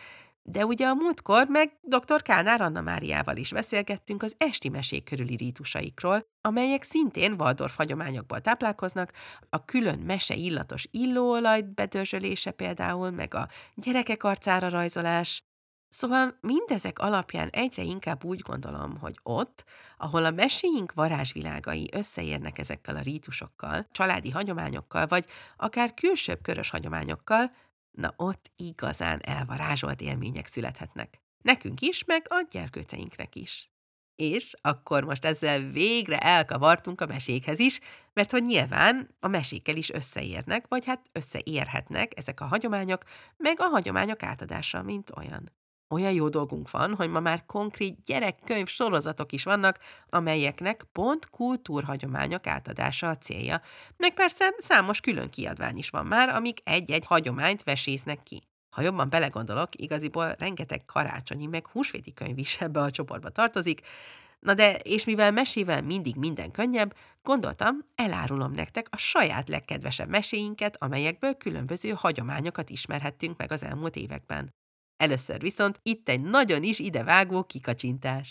de 0.48 0.64
ugye 0.64 0.86
a 0.86 0.94
múltkor 0.94 1.46
meg 1.48 1.78
dr. 1.82 2.22
Kánár 2.22 2.60
Anna 2.60 2.80
Máriával 2.80 3.36
is 3.36 3.52
beszélgettünk 3.52 4.22
az 4.22 4.34
esti 4.38 4.68
mesék 4.68 5.04
körüli 5.04 5.36
rítusaikról, 5.36 6.26
amelyek 6.40 6.82
szintén 6.82 7.32
Waldorf 7.32 7.76
hagyományokból 7.76 8.40
táplálkoznak, 8.40 9.12
a 9.50 9.64
külön 9.64 9.98
mese 9.98 10.34
illatos 10.34 10.88
illóolaj 10.90 11.62
bedörzsölése 11.62 12.50
például, 12.50 13.10
meg 13.10 13.34
a 13.34 13.48
gyerekek 13.74 14.24
arcára 14.24 14.68
rajzolás. 14.68 15.44
Szóval 15.88 16.38
mindezek 16.40 16.98
alapján 16.98 17.48
egyre 17.48 17.82
inkább 17.82 18.24
úgy 18.24 18.40
gondolom, 18.40 18.98
hogy 18.98 19.18
ott, 19.22 19.64
ahol 19.96 20.24
a 20.24 20.30
meséink 20.30 20.92
varázsvilágai 20.92 21.88
összeérnek 21.92 22.58
ezekkel 22.58 22.96
a 22.96 23.00
rítusokkal, 23.00 23.86
családi 23.92 24.30
hagyományokkal, 24.30 25.06
vagy 25.06 25.24
akár 25.56 25.94
külsőbb 25.94 26.42
körös 26.42 26.70
hagyományokkal, 26.70 27.50
na 27.96 28.12
ott 28.16 28.50
igazán 28.56 29.20
elvarázsolt 29.22 30.00
élmények 30.00 30.46
születhetnek. 30.46 31.20
Nekünk 31.42 31.80
is, 31.80 32.04
meg 32.04 32.26
a 32.28 32.46
gyerkőceinknek 32.50 33.34
is. 33.34 33.70
És 34.16 34.54
akkor 34.60 35.04
most 35.04 35.24
ezzel 35.24 35.60
végre 35.60 36.18
elkavartunk 36.18 37.00
a 37.00 37.06
mesékhez 37.06 37.58
is, 37.58 37.80
mert 38.12 38.30
hogy 38.30 38.42
nyilván 38.42 39.14
a 39.20 39.28
mesékkel 39.28 39.76
is 39.76 39.90
összeérnek, 39.90 40.66
vagy 40.68 40.86
hát 40.86 41.10
összeérhetnek 41.12 42.18
ezek 42.18 42.40
a 42.40 42.46
hagyományok, 42.46 43.02
meg 43.36 43.60
a 43.60 43.64
hagyományok 43.68 44.22
átadása, 44.22 44.82
mint 44.82 45.10
olyan. 45.16 45.50
Olyan 45.88 46.12
jó 46.12 46.28
dolgunk 46.28 46.70
van, 46.70 46.94
hogy 46.94 47.10
ma 47.10 47.20
már 47.20 47.46
konkrét 47.46 48.02
gyerekkönyv 48.04 48.66
sorozatok 48.66 49.32
is 49.32 49.44
vannak, 49.44 49.78
amelyeknek 50.08 50.86
pont 50.92 51.30
kultúrhagyományok 51.30 52.46
átadása 52.46 53.08
a 53.08 53.16
célja. 53.16 53.60
Meg 53.96 54.14
persze 54.14 54.54
számos 54.58 55.00
külön 55.00 55.30
kiadvány 55.30 55.76
is 55.76 55.90
van 55.90 56.06
már, 56.06 56.28
amik 56.28 56.60
egy-egy 56.64 57.06
hagyományt 57.06 57.62
vesésznek 57.62 58.22
ki. 58.22 58.42
Ha 58.70 58.82
jobban 58.82 59.08
belegondolok, 59.08 59.68
igaziból 59.76 60.34
rengeteg 60.38 60.84
karácsonyi 60.84 61.46
meg 61.46 61.66
húsvéti 61.66 62.12
könyv 62.12 62.38
is 62.38 62.60
ebbe 62.60 62.80
a 62.80 62.90
csoportba 62.90 63.28
tartozik, 63.28 63.80
Na 64.40 64.54
de, 64.54 64.74
és 64.74 65.04
mivel 65.04 65.30
mesével 65.30 65.82
mindig 65.82 66.16
minden 66.16 66.50
könnyebb, 66.50 66.96
gondoltam, 67.22 67.76
elárulom 67.94 68.52
nektek 68.52 68.86
a 68.90 68.96
saját 68.96 69.48
legkedvesebb 69.48 70.08
meséinket, 70.08 70.82
amelyekből 70.82 71.34
különböző 71.34 71.90
hagyományokat 71.90 72.70
ismerhettünk 72.70 73.36
meg 73.36 73.52
az 73.52 73.64
elmúlt 73.64 73.96
években. 73.96 74.54
Először 74.96 75.40
viszont 75.40 75.80
itt 75.82 76.08
egy 76.08 76.20
nagyon 76.20 76.62
is 76.62 76.78
idevágó 76.78 77.44
kikacsintás. 77.44 78.30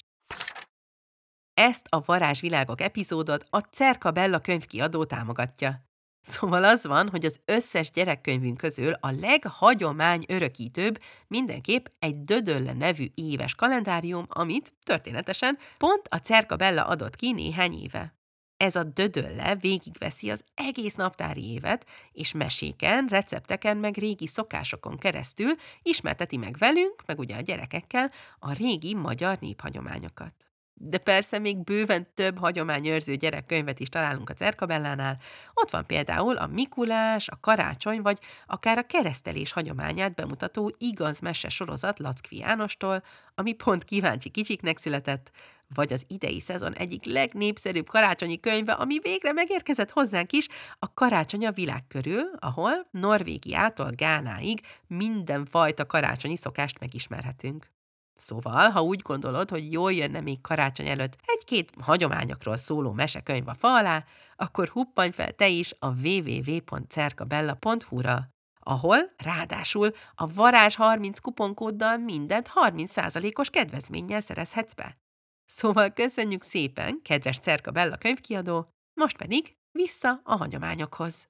Ezt 1.54 1.88
a 1.90 2.02
Varázsvilágok 2.06 2.82
epizódot 2.82 3.46
a 3.50 3.60
Cerka 3.60 4.12
Bella 4.12 4.40
könyvkiadó 4.40 5.04
támogatja. 5.04 5.86
Szóval 6.22 6.64
az 6.64 6.86
van, 6.86 7.10
hogy 7.10 7.26
az 7.26 7.40
összes 7.46 7.92
gyerekkönyvünk 7.92 8.58
közül 8.58 8.94
a 8.94 9.12
leghagyоmány 9.12 10.24
örökítőbb 10.28 11.02
mindenképp 11.28 11.86
egy 12.00 12.24
Dödölle 12.24 12.74
nevű 12.74 13.06
éves 13.16 13.56
kalendárium, 13.56 14.26
amit 14.30 14.74
történetesen 14.84 15.58
pont 15.78 16.08
a 16.10 16.18
Cerka 16.18 16.56
Bella 16.56 16.88
adott 16.88 17.16
ki 17.16 17.32
néhány 17.32 17.74
éve. 17.74 18.16
Ez 18.58 18.76
a 18.76 18.84
dödölle 18.84 19.56
végigveszi 19.56 20.30
az 20.30 20.44
egész 20.54 20.96
naptári 20.96 21.52
évet, 21.52 21.86
és 22.12 22.32
meséken, 22.32 23.06
recepteken, 23.06 23.78
meg 23.78 23.98
régi 23.98 24.28
szokásokon 24.28 24.98
keresztül 24.98 25.52
ismerteti 25.82 26.38
meg 26.38 26.58
velünk, 26.58 27.04
meg 27.06 27.20
ugye 27.20 27.36
a 27.36 27.42
gyerekekkel 27.42 28.12
a 28.40 28.54
régi 28.54 28.96
magyar 28.96 29.38
néphagyományokat. 29.40 30.34
De 30.78 30.98
persze 30.98 31.40
még 31.40 31.64
bőven 31.64 32.08
több 32.14 32.38
hagyományőrző 32.38 33.16
gyerekkönyvet 33.16 33.80
is 33.80 33.90
találunk 33.90 34.30
a 34.30 34.34
Cerkabellánál. 34.34 35.18
Ott 35.54 35.70
van 35.70 35.86
például 35.86 36.38
a 36.38 36.48
Mikulás, 36.48 37.28
a 37.28 37.38
karácsony, 37.42 38.02
vagy 38.02 38.20
akár 38.48 38.78
a 38.78 38.86
keresztelés 38.86 39.52
hagyományát 39.52 40.16
bemutató 40.16 40.74
igaz 40.78 41.20
mese 41.20 41.50
sorozat 41.50 42.00
Lackvi 42.00 42.38
Jánostól, 42.38 43.04
ami 43.36 43.54
pont 43.54 43.84
kíváncsi 43.84 44.30
kicsiknek 44.30 44.78
született, 44.78 45.32
vagy 45.76 45.94
az 45.94 46.06
idei 46.08 46.40
szezon 46.40 46.74
egyik 46.74 47.06
legnépszerűbb 47.06 47.88
karácsonyi 47.88 48.40
könyve, 48.40 48.72
ami 48.72 49.00
végre 49.00 49.32
megérkezett 49.32 49.92
hozzánk 49.92 50.32
is, 50.32 50.48
a 50.80 50.94
Karácsony 50.94 51.46
a 51.46 51.52
világ 51.52 51.88
körül, 51.88 52.24
ahol 52.40 52.88
Norvégiától 52.92 53.92
Gánáig 53.96 54.62
mindenfajta 54.88 55.86
karácsonyi 55.86 56.38
szokást 56.38 56.80
megismerhetünk. 56.80 57.74
Szóval, 58.16 58.70
ha 58.70 58.82
úgy 58.82 59.02
gondolod, 59.02 59.50
hogy 59.50 59.72
jól 59.72 59.94
jönne 59.94 60.22
még 60.22 60.42
karácsony 60.42 60.88
előtt 60.88 61.18
egy-két 61.26 61.72
hagyományokról 61.82 62.58
szóló 62.58 62.92
mesekönyv 62.92 63.48
a 63.48 63.54
fa 63.54 63.76
alá, 63.76 64.04
akkor 64.36 64.70
huppanj 64.70 65.12
fel 65.12 65.32
te 65.32 65.48
is 65.48 65.74
a 65.80 65.88
www.cerkabella.hu-ra, 65.88 68.28
ahol 68.60 68.98
ráadásul 69.18 69.92
a 70.16 70.34
Varázs 70.34 70.76
30 70.76 71.20
kuponkóddal 71.20 71.98
mindent 71.98 72.52
30%-os 72.54 73.50
kedvezménnyel 73.50 74.22
szerezhetsz 74.22 74.74
be. 74.74 74.98
Szóval 75.46 75.90
köszönjük 75.90 76.44
szépen, 76.44 77.02
kedves 77.02 77.40
Cerka 77.40 77.72
Bella 77.72 77.98
könyvkiadó, 77.98 78.70
most 78.94 79.18
pedig 79.18 79.56
vissza 79.72 80.20
a 80.24 80.36
hagyományokhoz. 80.36 81.28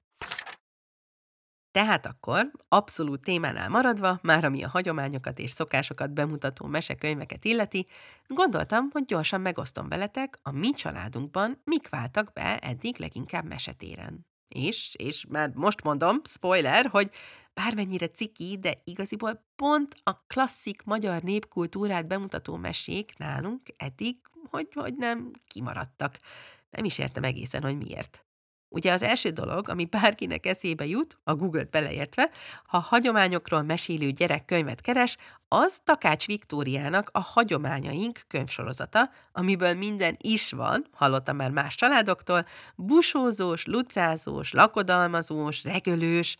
Tehát 1.70 2.06
akkor, 2.06 2.50
abszolút 2.68 3.20
témánál 3.20 3.68
maradva, 3.68 4.18
már 4.22 4.44
ami 4.44 4.62
a 4.62 4.68
hagyományokat 4.68 5.38
és 5.38 5.50
szokásokat 5.50 6.12
bemutató 6.12 6.66
mesekönyveket 6.66 7.44
illeti, 7.44 7.86
gondoltam, 8.26 8.88
hogy 8.90 9.04
gyorsan 9.04 9.40
megosztom 9.40 9.88
veletek, 9.88 10.38
a 10.42 10.50
mi 10.50 10.70
családunkban 10.70 11.60
mik 11.64 11.88
váltak 11.88 12.32
be 12.32 12.58
eddig 12.58 12.98
leginkább 12.98 13.44
mesetéren. 13.44 14.26
És, 14.48 14.94
és 14.94 15.26
már 15.28 15.50
most 15.54 15.82
mondom, 15.82 16.20
spoiler, 16.24 16.86
hogy 16.86 17.10
bármennyire 17.60 18.08
ciki, 18.08 18.58
de 18.60 18.74
igaziból 18.84 19.44
pont 19.56 19.96
a 20.02 20.12
klasszik 20.26 20.82
magyar 20.84 21.22
népkultúrát 21.22 22.06
bemutató 22.06 22.56
mesék 22.56 23.12
nálunk 23.16 23.62
eddig, 23.76 24.16
hogy, 24.50 24.68
hogy 24.74 24.94
nem 24.96 25.30
kimaradtak. 25.46 26.18
Nem 26.70 26.84
is 26.84 26.98
értem 26.98 27.22
egészen, 27.22 27.62
hogy 27.62 27.76
miért. 27.76 28.26
Ugye 28.68 28.92
az 28.92 29.02
első 29.02 29.30
dolog, 29.30 29.68
ami 29.68 29.84
bárkinek 29.84 30.46
eszébe 30.46 30.86
jut, 30.86 31.18
a 31.24 31.34
Google-t 31.34 31.70
beleértve, 31.70 32.30
ha 32.66 32.78
hagyományokról 32.78 33.62
mesélő 33.62 34.10
gyerekkönyvet 34.10 34.80
keres, 34.80 35.16
az 35.48 35.80
Takács 35.84 36.26
Viktóriának 36.26 37.10
a 37.12 37.20
Hagyományaink 37.20 38.20
könyvsorozata, 38.28 39.10
amiből 39.32 39.74
minden 39.74 40.16
is 40.20 40.50
van, 40.50 40.86
hallottam 40.92 41.36
már 41.36 41.50
más 41.50 41.74
családoktól, 41.74 42.46
busózós, 42.74 43.64
lucázós, 43.64 44.52
lakodalmazós, 44.52 45.64
regölős, 45.64 46.36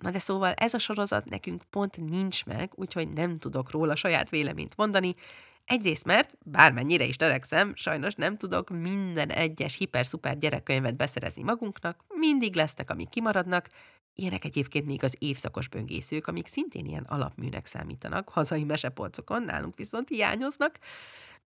Na 0.00 0.10
de 0.10 0.18
szóval 0.18 0.52
ez 0.52 0.74
a 0.74 0.78
sorozat 0.78 1.24
nekünk 1.24 1.62
pont 1.70 1.96
nincs 1.96 2.44
meg, 2.44 2.72
úgyhogy 2.74 3.08
nem 3.08 3.36
tudok 3.36 3.70
róla 3.70 3.96
saját 3.96 4.30
véleményt 4.30 4.76
mondani, 4.76 5.14
Egyrészt 5.64 6.04
mert, 6.04 6.34
bármennyire 6.44 7.04
is 7.04 7.16
törekszem, 7.16 7.72
sajnos 7.74 8.14
nem 8.14 8.36
tudok 8.36 8.70
minden 8.70 9.30
egyes 9.30 9.76
hiper-szuper 9.76 10.38
gyerekkönyvet 10.38 10.96
beszerezni 10.96 11.42
magunknak, 11.42 12.04
mindig 12.08 12.54
lesznek, 12.54 12.90
amik 12.90 13.08
kimaradnak, 13.08 13.68
Ilyenek 14.14 14.44
egyébként 14.44 14.86
még 14.86 15.04
az 15.04 15.16
évszakos 15.18 15.68
böngészők, 15.68 16.26
amik 16.26 16.46
szintén 16.46 16.84
ilyen 16.84 17.06
alapműnek 17.08 17.66
számítanak, 17.66 18.28
hazai 18.28 18.64
mesepolcokon, 18.64 19.42
nálunk 19.42 19.76
viszont 19.76 20.08
hiányoznak. 20.08 20.78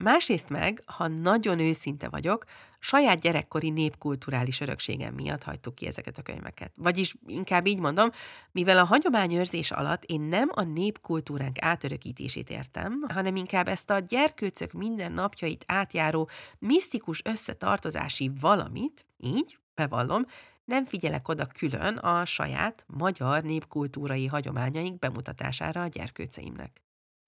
Másrészt 0.03 0.49
meg, 0.49 0.83
ha 0.85 1.07
nagyon 1.07 1.59
őszinte 1.59 2.09
vagyok, 2.09 2.45
saját 2.79 3.21
gyerekkori 3.21 3.69
népkulturális 3.69 4.61
örökségem 4.61 5.13
miatt 5.13 5.43
hagytuk 5.43 5.75
ki 5.75 5.87
ezeket 5.87 6.17
a 6.17 6.21
könyveket. 6.21 6.71
Vagyis 6.75 7.15
inkább 7.27 7.67
így 7.67 7.79
mondom, 7.79 8.09
mivel 8.51 8.77
a 8.77 8.83
hagyományőrzés 8.83 9.71
alatt 9.71 10.03
én 10.03 10.21
nem 10.21 10.49
a 10.53 10.63
népkultúránk 10.63 11.61
átörökítését 11.61 12.49
értem, 12.49 13.05
hanem 13.13 13.35
inkább 13.35 13.67
ezt 13.67 13.89
a 13.89 13.99
gyerkőcök 13.99 14.71
minden 14.71 15.11
napjait 15.11 15.63
átjáró 15.67 16.29
misztikus 16.59 17.21
összetartozási 17.23 18.31
valamit, 18.39 19.05
így, 19.17 19.57
bevallom, 19.75 20.25
nem 20.65 20.85
figyelek 20.85 21.27
oda 21.27 21.45
külön 21.45 21.97
a 21.97 22.25
saját 22.25 22.83
magyar 22.87 23.43
népkultúrai 23.43 24.25
hagyományaink 24.25 24.99
bemutatására 24.99 25.81
a 25.81 25.87
gyerkőceimnek. 25.87 26.81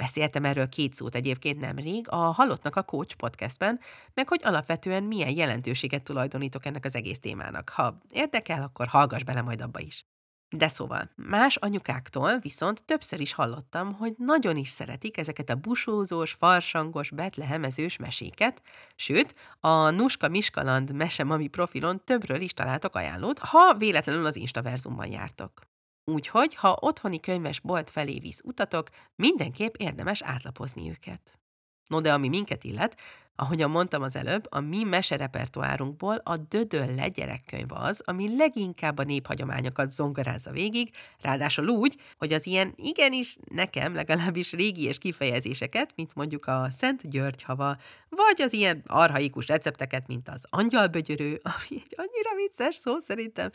Beszéltem 0.03 0.45
erről 0.45 0.69
két 0.69 0.93
szót 0.93 1.15
egyébként 1.15 1.60
nemrég 1.60 2.10
a 2.10 2.15
Halottnak 2.15 2.75
a 2.75 2.83
Coach 2.83 3.15
podcastben, 3.15 3.79
meg 4.13 4.27
hogy 4.27 4.41
alapvetően 4.43 5.03
milyen 5.03 5.29
jelentőséget 5.29 6.03
tulajdonítok 6.03 6.65
ennek 6.65 6.86
az 6.86 6.95
egész 6.95 7.19
témának. 7.19 7.69
Ha 7.69 7.98
érdekel, 8.10 8.62
akkor 8.62 8.88
hallgass 8.88 9.24
bele 9.24 9.41
majd 9.41 9.62
abba 9.62 9.79
is. 9.79 10.05
De 10.50 10.67
szóval, 10.67 11.10
más 11.15 11.55
anyukáktól 11.55 12.39
viszont 12.39 12.83
többször 12.86 13.19
is 13.19 13.33
hallottam, 13.33 13.93
hogy 13.93 14.13
nagyon 14.17 14.57
is 14.57 14.69
szeretik 14.69 15.17
ezeket 15.17 15.50
a 15.50 15.55
busózós, 15.55 16.31
farsangos, 16.31 17.12
betlehemezős 17.12 17.98
meséket, 17.98 18.62
sőt, 18.95 19.36
a 19.60 19.89
Nuska 19.89 20.27
Miskaland 20.27 20.91
mesemami 20.91 21.48
profilon 21.48 22.01
többről 22.03 22.41
is 22.41 22.53
találtok 22.53 22.95
ajánlót, 22.95 23.39
ha 23.39 23.74
véletlenül 23.74 24.25
az 24.25 24.36
Instaverzumban 24.36 25.12
jártok. 25.12 25.73
Úgyhogy, 26.05 26.55
ha 26.55 26.77
otthoni 26.79 27.19
könyvesbolt 27.19 27.89
felé 27.89 28.19
visz 28.19 28.41
utatok, 28.43 28.89
mindenképp 29.15 29.75
érdemes 29.75 30.22
átlapozni 30.22 30.89
őket. 30.89 31.39
No 31.88 32.01
de 32.01 32.13
ami 32.13 32.27
minket 32.27 32.63
illet, 32.63 32.98
Ahogyan 33.35 33.69
mondtam 33.69 34.01
az 34.01 34.15
előbb, 34.15 34.45
a 34.49 34.59
mi 34.59 34.83
meserepertoárunkból 34.83 36.21
a 36.23 36.37
Dödölle 36.37 37.07
gyerekkönyv 37.07 37.71
az, 37.71 38.01
ami 38.05 38.35
leginkább 38.37 38.97
a 38.97 39.03
néphagyományokat 39.03 39.91
zongorázza 39.91 40.51
végig, 40.51 40.91
ráadásul 41.21 41.67
úgy, 41.67 41.95
hogy 42.17 42.33
az 42.33 42.45
ilyen 42.45 42.73
igenis 42.75 43.37
nekem 43.49 43.93
legalábbis 43.93 44.51
régi 44.51 44.83
és 44.83 44.97
kifejezéseket, 44.97 45.93
mint 45.95 46.15
mondjuk 46.15 46.45
a 46.45 46.67
Szent 46.69 47.09
György 47.09 47.43
hava, 47.43 47.77
vagy 48.09 48.41
az 48.41 48.53
ilyen 48.53 48.83
arhaikus 48.87 49.47
recepteket, 49.47 50.07
mint 50.07 50.29
az 50.29 50.45
angyalbögyörő, 50.49 51.39
ami 51.53 51.81
egy 51.85 51.95
annyira 51.95 52.35
vicces 52.35 52.75
szó 52.75 52.99
szerintem. 52.99 53.49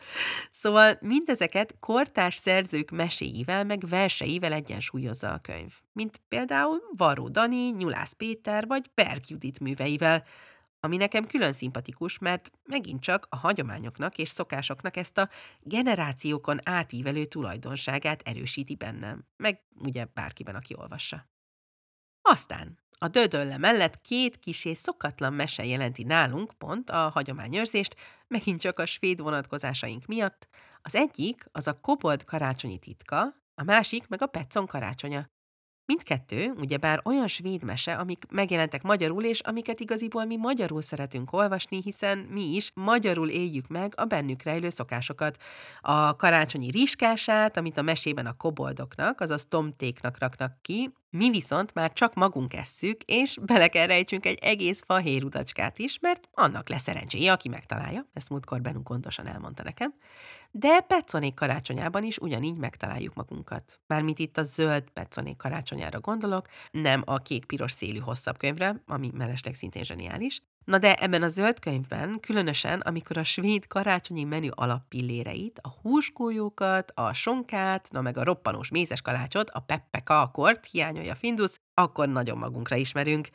Szóval 0.51 0.97
mindezeket 1.01 1.75
kortárs 1.79 2.35
szerzők 2.35 2.89
meséivel, 2.89 3.63
meg 3.63 3.87
verseivel 3.87 4.53
egyensúlyozza 4.53 5.31
a 5.31 5.37
könyv. 5.37 5.73
Mint 5.93 6.21
például 6.27 6.81
Varó 6.97 7.27
Dani, 7.27 7.69
Nyulász 7.69 8.13
Péter, 8.13 8.67
vagy 8.67 8.85
Berg 8.95 9.21
Judit 9.27 9.59
műveivel, 9.69 10.23
ami 10.79 10.97
nekem 10.97 11.27
külön 11.27 11.53
szimpatikus, 11.53 12.17
mert 12.17 12.51
megint 12.63 13.01
csak 13.01 13.27
a 13.29 13.35
hagyományoknak 13.35 14.17
és 14.17 14.29
szokásoknak 14.29 14.95
ezt 14.97 15.17
a 15.17 15.29
generációkon 15.59 16.59
átívelő 16.63 17.25
tulajdonságát 17.25 18.21
erősíti 18.21 18.75
bennem, 18.75 19.25
meg 19.37 19.61
ugye 19.75 20.05
bárkiben, 20.13 20.55
aki 20.55 20.75
olvassa. 20.77 21.27
Aztán 22.21 22.79
a 23.01 23.07
dödölle 23.07 23.57
mellett 23.57 24.01
két 24.01 24.39
kis 24.39 24.65
és 24.65 24.77
szokatlan 24.77 25.33
mese 25.33 25.65
jelenti 25.65 26.03
nálunk 26.03 26.53
pont 26.57 26.89
a 26.89 27.09
hagyományőrzést, 27.09 27.95
megint 28.27 28.61
csak 28.61 28.79
a 28.79 28.85
svéd 28.85 29.21
vonatkozásaink 29.21 30.05
miatt. 30.05 30.47
Az 30.81 30.95
egyik 30.95 31.45
az 31.51 31.67
a 31.67 31.79
kobold 31.79 32.23
karácsonyi 32.23 32.77
titka, 32.77 33.21
a 33.55 33.63
másik 33.63 34.07
meg 34.07 34.21
a 34.21 34.25
Petson 34.25 34.65
karácsonya. 34.65 35.29
Mindkettő, 35.89 36.53
ugyebár 36.57 37.01
olyan 37.03 37.27
svéd 37.27 37.63
mese, 37.63 37.93
amik 37.95 38.25
megjelentek 38.29 38.81
magyarul, 38.81 39.23
és 39.23 39.39
amiket 39.39 39.79
igaziból 39.79 40.25
mi 40.25 40.35
magyarul 40.35 40.81
szeretünk 40.81 41.33
olvasni, 41.33 41.81
hiszen 41.83 42.17
mi 42.17 42.55
is 42.55 42.71
magyarul 42.73 43.29
éljük 43.29 43.67
meg 43.67 43.93
a 43.95 44.05
bennük 44.05 44.43
rejlő 44.43 44.69
szokásokat. 44.69 45.37
A 45.81 46.15
karácsonyi 46.15 46.69
riskását, 46.69 47.57
amit 47.57 47.77
a 47.77 47.81
mesében 47.81 48.25
a 48.25 48.37
koboldoknak, 48.37 49.21
azaz 49.21 49.45
tomtéknak 49.45 50.17
raknak 50.19 50.61
ki, 50.61 50.93
mi 51.09 51.29
viszont 51.29 51.73
már 51.73 51.93
csak 51.93 52.13
magunk 52.13 52.53
esszük, 52.53 53.03
és 53.03 53.37
bele 53.41 53.67
kell 53.67 53.85
rejtsünk 53.85 54.25
egy 54.25 54.37
egész 54.41 54.83
fahérudacskát 54.85 55.79
is, 55.79 55.99
mert 55.99 56.29
annak 56.33 56.69
lesz 56.69 56.81
szerencséje, 56.81 57.31
aki 57.31 57.49
megtalálja. 57.49 58.07
Ezt 58.13 58.29
múltkor 58.29 58.61
Benunk 58.61 58.87
gondosan 58.87 59.27
elmondta 59.27 59.63
nekem 59.63 59.93
de 60.51 60.79
Petzonék 60.79 61.33
karácsonyában 61.33 62.03
is 62.03 62.17
ugyanígy 62.17 62.57
megtaláljuk 62.57 63.13
magunkat. 63.13 63.79
Mármint 63.87 64.19
itt 64.19 64.37
a 64.37 64.43
zöld 64.43 64.89
Petzonék 64.89 65.37
karácsonyára 65.37 65.99
gondolok, 65.99 66.47
nem 66.71 67.01
a 67.05 67.17
kék-piros 67.17 67.71
szélű 67.71 67.99
hosszabb 67.99 68.37
könyvre, 68.37 68.83
ami 68.85 69.11
mellesleg 69.13 69.55
szintén 69.55 69.83
zseniális. 69.83 70.41
Na 70.65 70.77
de 70.77 70.95
ebben 70.95 71.23
a 71.23 71.27
zöld 71.27 71.59
könyvben, 71.59 72.19
különösen 72.19 72.79
amikor 72.79 73.17
a 73.17 73.23
svéd 73.23 73.67
karácsonyi 73.67 74.23
menü 74.23 74.49
alappilléreit, 74.49 75.59
a 75.61 75.69
húskójókat, 75.81 76.91
a 76.95 77.13
sonkát, 77.13 77.87
na 77.91 78.01
meg 78.01 78.17
a 78.17 78.23
roppanós 78.23 78.69
mézes 78.69 79.01
kalácsot, 79.01 79.49
a 79.49 79.59
peppe 79.59 79.99
kalkort 79.99 80.65
hiányolja 80.65 81.15
Findus, 81.15 81.59
akkor 81.73 82.09
nagyon 82.09 82.37
magunkra 82.37 82.75
ismerünk, 82.75 83.29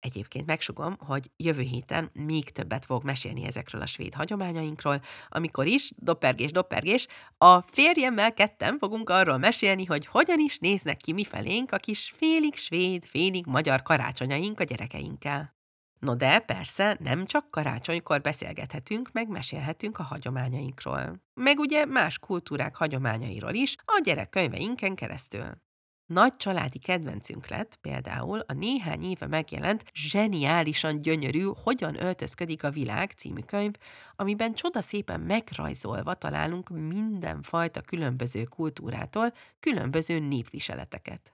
Egyébként 0.00 0.46
megsugom, 0.46 0.96
hogy 0.98 1.30
jövő 1.36 1.62
héten 1.62 2.10
még 2.12 2.50
többet 2.50 2.84
fog 2.84 3.04
mesélni 3.04 3.44
ezekről 3.44 3.80
a 3.80 3.86
svéd 3.86 4.14
hagyományainkról, 4.14 5.00
amikor 5.28 5.66
is, 5.66 5.92
doppergés, 5.96 6.52
doppergés, 6.52 7.06
a 7.38 7.60
férjemmel 7.60 8.34
ketten 8.34 8.78
fogunk 8.78 9.10
arról 9.10 9.38
mesélni, 9.38 9.84
hogy 9.84 10.06
hogyan 10.06 10.38
is 10.38 10.58
néznek 10.58 10.96
ki 10.96 11.12
mi 11.12 11.24
felénk 11.24 11.72
a 11.72 11.76
kis 11.76 12.12
félig 12.16 12.56
svéd, 12.56 13.04
félig 13.06 13.46
magyar 13.46 13.82
karácsonyaink 13.82 14.60
a 14.60 14.64
gyerekeinkkel. 14.64 15.59
No 16.00 16.14
de 16.14 16.38
persze 16.38 16.96
nem 17.00 17.26
csak 17.26 17.50
karácsonykor 17.50 18.20
beszélgethetünk, 18.20 19.12
meg 19.12 19.28
mesélhetünk 19.28 19.98
a 19.98 20.02
hagyományainkról. 20.02 21.22
Meg 21.34 21.58
ugye 21.58 21.84
más 21.84 22.18
kultúrák 22.18 22.76
hagyományairól 22.76 23.54
is 23.54 23.76
a 23.84 24.00
gyerekkönyveinken 24.04 24.94
keresztül. 24.94 25.62
Nagy 26.06 26.36
családi 26.36 26.78
kedvencünk 26.78 27.48
lett 27.48 27.76
például 27.76 28.38
a 28.38 28.52
néhány 28.52 29.02
éve 29.02 29.26
megjelent 29.26 29.84
zseniálisan 29.94 31.00
gyönyörű 31.00 31.46
Hogyan 31.64 32.02
öltözködik 32.02 32.64
a 32.64 32.70
világ 32.70 33.10
című 33.10 33.40
könyv, 33.40 33.72
amiben 34.16 34.54
csodaszépen 34.54 35.20
megrajzolva 35.20 36.14
találunk 36.14 36.68
mindenfajta 36.68 37.80
különböző 37.80 38.44
kultúrától 38.44 39.32
különböző 39.60 40.18
népviseleteket 40.18 41.32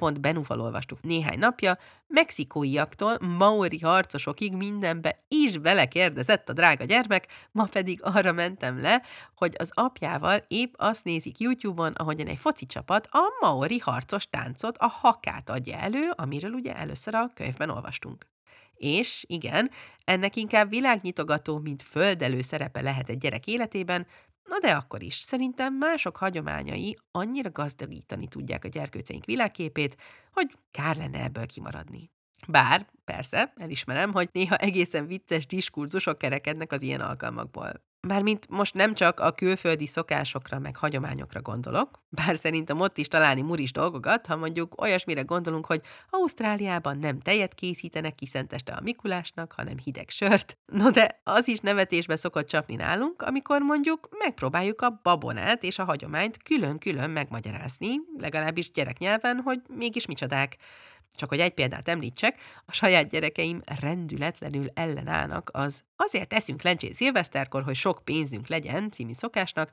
pont 0.00 0.20
Benuval 0.20 0.60
olvastuk 0.60 1.02
néhány 1.02 1.38
napja, 1.38 1.78
mexikóiaktól 2.06 3.18
maori 3.20 3.78
harcosokig 3.78 4.56
mindenbe 4.56 5.24
is 5.28 5.58
belekérdezett 5.58 6.48
a 6.48 6.52
drága 6.52 6.84
gyermek, 6.84 7.26
ma 7.52 7.64
pedig 7.64 8.00
arra 8.02 8.32
mentem 8.32 8.80
le, 8.80 9.02
hogy 9.34 9.54
az 9.58 9.70
apjával 9.74 10.40
épp 10.48 10.74
azt 10.76 11.04
nézik 11.04 11.38
YouTube-on, 11.38 11.92
ahogyan 11.92 12.26
egy 12.26 12.38
foci 12.38 12.66
csapat 12.66 13.08
a 13.10 13.20
maori 13.40 13.78
harcos 13.78 14.28
táncot, 14.28 14.78
a 14.78 14.86
hakát 14.86 15.50
adja 15.50 15.76
elő, 15.76 16.10
amiről 16.16 16.52
ugye 16.52 16.76
először 16.76 17.14
a 17.14 17.30
könyvben 17.34 17.70
olvastunk. 17.70 18.26
És 18.74 19.24
igen, 19.28 19.70
ennek 20.04 20.36
inkább 20.36 20.68
világnyitogató, 20.68 21.58
mint 21.58 21.82
földelő 21.82 22.40
szerepe 22.40 22.80
lehet 22.80 23.08
egy 23.08 23.18
gyerek 23.18 23.46
életében, 23.46 24.06
Na 24.50 24.58
de 24.58 24.74
akkor 24.74 25.02
is, 25.02 25.14
szerintem 25.14 25.74
mások 25.74 26.16
hagyományai 26.16 26.98
annyira 27.10 27.50
gazdagítani 27.50 28.28
tudják 28.28 28.64
a 28.64 28.68
gyerkőceink 28.68 29.24
világképét, 29.24 29.96
hogy 30.32 30.56
kár 30.70 30.96
lenne 30.96 31.22
ebből 31.22 31.46
kimaradni. 31.46 32.10
Bár, 32.48 32.86
persze, 33.04 33.52
elismerem, 33.56 34.12
hogy 34.12 34.28
néha 34.32 34.56
egészen 34.56 35.06
vicces 35.06 35.46
diskurzusok 35.46 36.18
kerekednek 36.18 36.72
az 36.72 36.82
ilyen 36.82 37.00
alkalmakból. 37.00 37.72
Mármint 38.08 38.48
most 38.48 38.74
nem 38.74 38.94
csak 38.94 39.20
a 39.20 39.32
külföldi 39.32 39.86
szokásokra 39.86 40.58
meg 40.58 40.76
hagyományokra 40.76 41.42
gondolok, 41.42 42.02
bár 42.08 42.36
szerintem 42.36 42.80
ott 42.80 42.98
is 42.98 43.08
találni 43.08 43.40
muris 43.40 43.72
dolgokat, 43.72 44.26
ha 44.26 44.36
mondjuk 44.36 44.80
olyasmire 44.80 45.22
gondolunk, 45.22 45.66
hogy 45.66 45.80
Ausztráliában 46.10 46.98
nem 46.98 47.18
tejet 47.18 47.54
készítenek 47.54 48.14
kiszenteste 48.14 48.72
a 48.72 48.80
Mikulásnak, 48.80 49.52
hanem 49.52 49.78
hideg 49.84 50.10
sört. 50.10 50.58
No 50.66 50.90
de 50.90 51.20
az 51.24 51.48
is 51.48 51.58
nevetésbe 51.58 52.16
szokott 52.16 52.48
csapni 52.48 52.74
nálunk, 52.74 53.22
amikor 53.22 53.60
mondjuk 53.60 54.08
megpróbáljuk 54.18 54.80
a 54.80 55.00
babonát 55.02 55.62
és 55.62 55.78
a 55.78 55.84
hagyományt 55.84 56.42
külön-külön 56.42 57.10
megmagyarázni, 57.10 57.94
legalábbis 58.18 58.70
gyereknyelven, 58.70 59.40
hogy 59.40 59.60
mégis 59.68 60.06
micsodák. 60.06 60.56
Csak 61.14 61.28
hogy 61.28 61.40
egy 61.40 61.54
példát 61.54 61.88
említsek, 61.88 62.40
a 62.66 62.72
saját 62.72 63.08
gyerekeim 63.08 63.62
rendületlenül 63.80 64.66
ellenállnak 64.74 65.50
az 65.52 65.84
azért 65.96 66.32
eszünk 66.32 66.62
lencsét 66.62 66.94
szilveszterkor, 66.94 67.62
hogy 67.62 67.74
sok 67.74 68.04
pénzünk 68.04 68.48
legyen 68.48 68.90
című 68.90 69.12
szokásnak, 69.12 69.70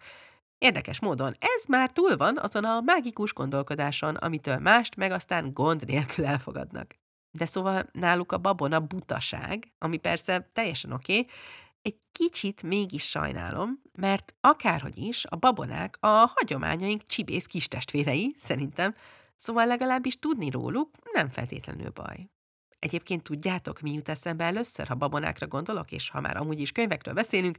Érdekes 0.58 1.00
módon 1.00 1.36
ez 1.39 1.65
már 1.65 1.91
túl 1.91 2.17
van 2.17 2.38
azon 2.38 2.63
a 2.63 2.82
mágikus 2.82 3.34
gondolkodáson, 3.34 4.15
amitől 4.15 4.58
mást 4.58 4.95
meg 4.95 5.12
aztán 5.12 5.54
gond 5.54 5.86
nélkül 5.86 6.26
elfogadnak. 6.26 6.95
De 7.32 7.45
szóval 7.45 7.89
náluk 7.91 8.32
a 8.32 8.38
babona 8.38 8.80
butaság, 8.80 9.71
ami 9.78 9.97
persze 9.97 10.50
teljesen 10.54 10.91
oké, 10.91 11.19
okay, 11.19 11.32
egy 11.82 11.97
kicsit 12.12 12.63
mégis 12.63 13.10
sajnálom, 13.10 13.82
mert 13.93 14.36
akárhogy 14.41 14.97
is, 14.97 15.26
a 15.26 15.36
babonák 15.36 15.97
a 16.00 16.32
hagyományaink 16.36 17.04
csibész 17.04 17.45
kistestvérei, 17.45 18.34
szerintem, 18.38 18.95
Szóval 19.38 19.65
legalábbis 19.65 20.19
tudni 20.19 20.50
róluk 20.50 20.89
nem 21.13 21.30
feltétlenül 21.30 21.89
baj. 21.89 22.30
Egyébként 22.80 23.23
tudjátok, 23.23 23.80
mi 23.80 23.93
jut 23.93 24.10
eszembe 24.10 24.43
először, 24.43 24.88
ha 24.88 24.95
babonákra 24.95 25.47
gondolok, 25.47 25.91
és 25.91 26.10
ha 26.10 26.21
már 26.21 26.38
amúgy 26.38 26.60
is 26.60 26.71
könyvekről 26.71 27.13
beszélünk, 27.13 27.58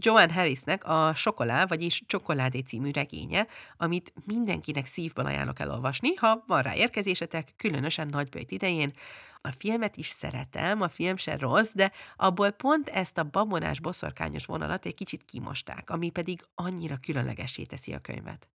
Joan 0.00 0.30
Harrisnek 0.30 0.84
a 0.84 1.14
Sokolá, 1.14 1.66
vagyis 1.66 2.02
Csokoládé 2.06 2.58
című 2.58 2.90
regénye, 2.90 3.46
amit 3.76 4.12
mindenkinek 4.24 4.86
szívban 4.86 5.26
ajánlok 5.26 5.58
elolvasni, 5.58 6.14
ha 6.14 6.44
van 6.46 6.62
rá 6.62 6.74
érkezésetek, 6.74 7.54
különösen 7.56 8.06
nagybőjt 8.06 8.50
idején. 8.50 8.92
A 9.36 9.50
filmet 9.50 9.96
is 9.96 10.06
szeretem, 10.06 10.80
a 10.80 10.88
film 10.88 11.16
se 11.16 11.36
rossz, 11.36 11.72
de 11.74 11.92
abból 12.16 12.50
pont 12.50 12.88
ezt 12.88 13.18
a 13.18 13.24
babonás 13.24 13.80
boszorkányos 13.80 14.44
vonalat 14.46 14.86
egy 14.86 14.94
kicsit 14.94 15.24
kimosták, 15.24 15.90
ami 15.90 16.10
pedig 16.10 16.42
annyira 16.54 16.96
különlegesé 16.96 17.64
teszi 17.64 17.92
a 17.92 17.98
könyvet. 17.98 18.48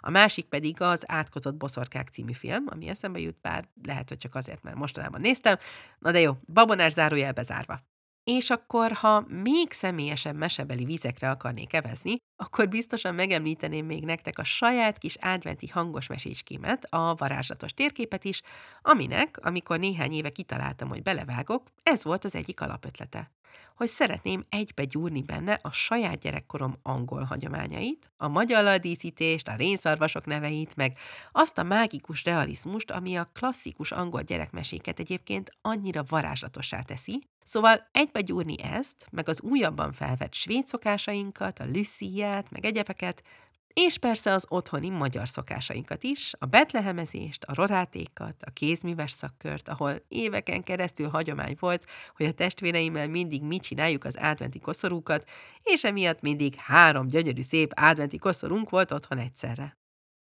A 0.00 0.10
másik 0.10 0.44
pedig 0.44 0.80
az 0.80 1.04
Átkozott 1.06 1.54
boszorkák 1.54 2.08
című 2.08 2.32
film, 2.32 2.64
ami 2.66 2.88
eszembe 2.88 3.18
jut, 3.18 3.40
bár 3.40 3.68
lehet, 3.82 4.08
hogy 4.08 4.18
csak 4.18 4.34
azért, 4.34 4.62
mert 4.62 4.76
mostanában 4.76 5.20
néztem. 5.20 5.56
Na 5.98 6.10
de 6.10 6.20
jó, 6.20 6.36
babonás 6.46 6.92
zárójel 6.92 7.32
bezárva. 7.32 7.80
És 8.24 8.50
akkor, 8.50 8.92
ha 8.92 9.24
még 9.28 9.72
személyesebb 9.72 10.36
mesebeli 10.36 10.84
vizekre 10.84 11.30
akarnék 11.30 11.72
evezni, 11.72 12.16
akkor 12.36 12.68
biztosan 12.68 13.14
megemlíteném 13.14 13.86
még 13.86 14.04
nektek 14.04 14.38
a 14.38 14.44
saját 14.44 14.98
kis 14.98 15.16
adventi 15.20 15.66
hangos 15.66 16.06
mesécskémet, 16.06 16.84
a 16.84 17.14
varázslatos 17.14 17.72
térképet 17.72 18.24
is, 18.24 18.42
aminek, 18.82 19.38
amikor 19.42 19.78
néhány 19.78 20.12
éve 20.12 20.30
kitaláltam, 20.30 20.88
hogy 20.88 21.02
belevágok, 21.02 21.70
ez 21.82 22.04
volt 22.04 22.24
az 22.24 22.34
egyik 22.34 22.60
alapötlete 22.60 23.30
hogy 23.76 23.88
szeretném 23.88 24.44
egybe 24.48 24.84
gyúrni 24.84 25.22
benne 25.22 25.58
a 25.62 25.72
saját 25.72 26.18
gyerekkorom 26.18 26.78
angol 26.82 27.22
hagyományait, 27.22 28.10
a 28.16 28.28
magyar 28.28 28.78
díszítést, 28.78 29.48
a 29.48 29.56
rénszarvasok 29.56 30.26
neveit, 30.26 30.76
meg 30.76 30.98
azt 31.32 31.58
a 31.58 31.62
mágikus 31.62 32.24
realizmust, 32.24 32.90
ami 32.90 33.16
a 33.16 33.30
klasszikus 33.32 33.92
angol 33.92 34.22
gyerekmeséket 34.22 34.98
egyébként 34.98 35.50
annyira 35.62 36.04
varázslatossá 36.08 36.80
teszi, 36.80 37.22
Szóval 37.44 37.88
egybe 37.92 38.20
gyúrni 38.20 38.62
ezt, 38.62 39.06
meg 39.10 39.28
az 39.28 39.42
újabban 39.42 39.92
felvett 39.92 40.34
svéd 40.34 40.66
szokásainkat, 40.66 41.58
a 41.58 41.64
lüssziát, 41.64 42.50
meg 42.50 42.64
egyebeket, 42.64 43.22
és 43.74 43.98
persze 43.98 44.32
az 44.32 44.46
otthoni 44.48 44.88
magyar 44.88 45.28
szokásainkat 45.28 46.02
is, 46.02 46.32
a 46.38 46.46
betlehemezést, 46.46 47.44
a 47.44 47.54
rorátékat, 47.54 48.42
a 48.46 48.50
kézműves 48.50 49.10
szakkört, 49.10 49.68
ahol 49.68 50.02
éveken 50.08 50.62
keresztül 50.62 51.08
hagyomány 51.08 51.56
volt, 51.60 51.86
hogy 52.16 52.26
a 52.26 52.32
testvéreimmel 52.32 53.08
mindig 53.08 53.42
mi 53.42 53.58
csináljuk 53.58 54.04
az 54.04 54.16
adventi 54.16 54.58
koszorúkat, 54.58 55.30
és 55.62 55.84
emiatt 55.84 56.20
mindig 56.20 56.54
három 56.54 57.06
gyönyörű 57.06 57.42
szép 57.42 57.72
adventi 57.76 58.18
koszorunk 58.18 58.70
volt 58.70 58.92
otthon 58.92 59.18
egyszerre. 59.18 59.76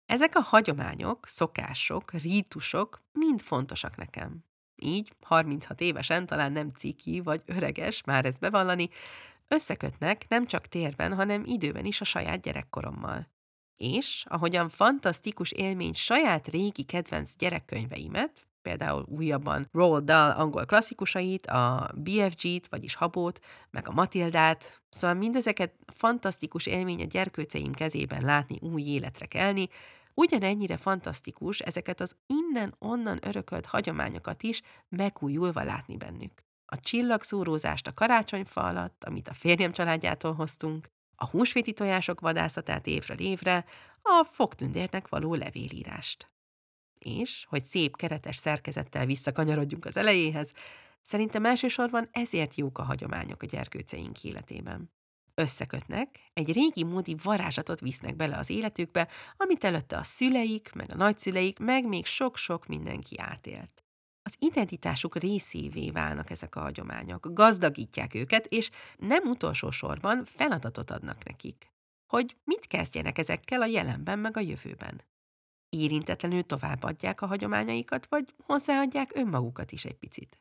Ezek 0.06 0.36
a 0.36 0.40
hagyományok, 0.40 1.26
szokások, 1.26 2.12
rítusok 2.12 3.02
mind 3.12 3.40
fontosak 3.40 3.96
nekem. 3.96 4.44
Így, 4.82 5.12
36 5.20 5.80
évesen 5.80 6.26
talán 6.26 6.52
nem 6.52 6.70
ciki 6.70 7.20
vagy 7.20 7.42
öreges 7.46 8.02
már 8.04 8.24
ezt 8.24 8.40
bevallani, 8.40 8.88
összekötnek 9.50 10.28
nem 10.28 10.46
csak 10.46 10.66
térben, 10.66 11.14
hanem 11.14 11.42
időben 11.46 11.84
is 11.84 12.00
a 12.00 12.04
saját 12.04 12.40
gyerekkorommal. 12.40 13.28
És, 13.76 14.24
ahogyan 14.28 14.68
fantasztikus 14.68 15.52
élmény 15.52 15.92
saját 15.92 16.48
régi 16.48 16.82
kedvenc 16.82 17.36
gyerekkönyveimet, 17.36 18.46
például 18.62 19.06
újabban 19.08 19.68
Roald 19.72 20.04
Dahl 20.04 20.40
angol 20.40 20.64
klasszikusait, 20.64 21.46
a 21.46 21.90
BFG-t, 21.94 22.68
vagyis 22.68 22.94
Habót, 22.94 23.40
meg 23.70 23.88
a 23.88 23.92
Matildát, 23.92 24.82
szóval 24.90 25.16
mindezeket 25.16 25.74
fantasztikus 25.94 26.66
élmény 26.66 27.00
a 27.00 27.04
gyerkőceim 27.04 27.72
kezében 27.72 28.24
látni, 28.24 28.58
új 28.60 28.82
életre 28.82 29.26
kelni, 29.26 29.68
ugyanennyire 30.14 30.76
fantasztikus 30.76 31.58
ezeket 31.60 32.00
az 32.00 32.16
innen-onnan 32.26 33.18
örökölt 33.22 33.66
hagyományokat 33.66 34.42
is 34.42 34.62
megújulva 34.88 35.62
látni 35.62 35.96
bennük 35.96 36.48
a 36.70 36.80
csillagszórózást 36.80 37.86
a 37.86 37.94
karácsonyfa 37.94 38.60
alatt, 38.60 39.04
amit 39.04 39.28
a 39.28 39.34
férjem 39.34 39.72
családjától 39.72 40.32
hoztunk, 40.32 40.88
a 41.16 41.26
húsvéti 41.26 41.72
tojások 41.72 42.20
vadászatát 42.20 42.86
évről 42.86 43.18
évre, 43.18 43.64
a 44.02 44.24
fogtündérnek 44.30 45.08
való 45.08 45.34
levélírást. 45.34 46.30
És, 46.98 47.46
hogy 47.48 47.64
szép 47.64 47.96
keretes 47.96 48.36
szerkezettel 48.36 49.06
visszakanyarodjunk 49.06 49.84
az 49.84 49.96
elejéhez, 49.96 50.52
szerintem 51.02 51.44
elsősorban 51.44 52.08
ezért 52.12 52.54
jók 52.54 52.78
a 52.78 52.82
hagyományok 52.82 53.42
a 53.42 53.46
gyerkőceink 53.46 54.24
életében. 54.24 54.92
Összekötnek, 55.34 56.30
egy 56.32 56.52
régi 56.52 56.84
módi 56.84 57.16
varázslatot 57.22 57.80
visznek 57.80 58.16
bele 58.16 58.36
az 58.36 58.50
életükbe, 58.50 59.08
amit 59.36 59.64
előtte 59.64 59.96
a 59.96 60.04
szüleik, 60.04 60.72
meg 60.72 60.90
a 60.92 60.96
nagyszüleik, 60.96 61.58
meg 61.58 61.86
még 61.86 62.06
sok-sok 62.06 62.66
mindenki 62.66 63.18
átélt 63.18 63.84
az 64.30 64.48
identitásuk 64.48 65.16
részévé 65.16 65.90
válnak 65.90 66.30
ezek 66.30 66.56
a 66.56 66.60
hagyományok, 66.60 67.28
gazdagítják 67.32 68.14
őket, 68.14 68.46
és 68.46 68.70
nem 68.96 69.28
utolsó 69.28 69.70
sorban 69.70 70.24
feladatot 70.24 70.90
adnak 70.90 71.24
nekik, 71.24 71.70
hogy 72.06 72.36
mit 72.44 72.66
kezdjenek 72.66 73.18
ezekkel 73.18 73.60
a 73.60 73.66
jelenben 73.66 74.18
meg 74.18 74.36
a 74.36 74.40
jövőben. 74.40 75.02
Érintetlenül 75.68 76.42
továbbadják 76.42 77.20
a 77.20 77.26
hagyományaikat, 77.26 78.06
vagy 78.06 78.34
hozzáadják 78.44 79.10
önmagukat 79.14 79.72
is 79.72 79.84
egy 79.84 79.98
picit. 79.98 80.40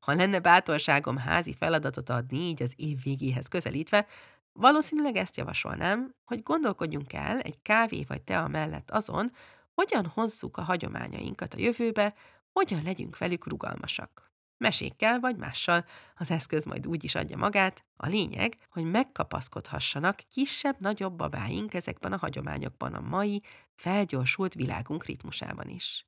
Ha 0.00 0.14
lenne 0.14 0.40
bátorságom 0.40 1.16
házi 1.16 1.54
feladatot 1.54 2.08
adni, 2.10 2.38
így 2.38 2.62
az 2.62 2.72
év 2.76 3.02
végéhez 3.02 3.46
közelítve, 3.46 4.06
valószínűleg 4.52 5.16
ezt 5.16 5.36
javasolnám, 5.36 6.14
hogy 6.24 6.42
gondolkodjunk 6.42 7.12
el 7.12 7.40
egy 7.40 7.62
kávé 7.62 8.04
vagy 8.08 8.22
tea 8.22 8.48
mellett 8.48 8.90
azon, 8.90 9.32
hogyan 9.74 10.06
hozzuk 10.06 10.56
a 10.56 10.62
hagyományainkat 10.62 11.54
a 11.54 11.58
jövőbe, 11.58 12.14
hogyan 12.58 12.82
legyünk 12.82 13.18
velük 13.18 13.46
rugalmasak. 13.46 14.32
Mesékkel 14.56 15.20
vagy 15.20 15.36
mással, 15.36 15.84
az 16.16 16.30
eszköz 16.30 16.64
majd 16.64 16.86
úgy 16.86 17.04
is 17.04 17.14
adja 17.14 17.36
magát. 17.36 17.84
A 17.96 18.06
lényeg, 18.06 18.54
hogy 18.68 18.84
megkapaszkodhassanak 18.84 20.20
kisebb-nagyobb 20.30 21.16
babáink 21.16 21.74
ezekben 21.74 22.12
a 22.12 22.16
hagyományokban 22.16 22.94
a 22.94 23.00
mai, 23.00 23.42
felgyorsult 23.74 24.54
világunk 24.54 25.04
ritmusában 25.04 25.68
is. 25.68 26.06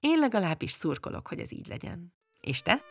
Én 0.00 0.18
legalábbis 0.18 0.70
szurkolok, 0.70 1.28
hogy 1.28 1.40
ez 1.40 1.52
így 1.52 1.66
legyen. 1.66 2.14
És 2.40 2.62
te? 2.62 2.82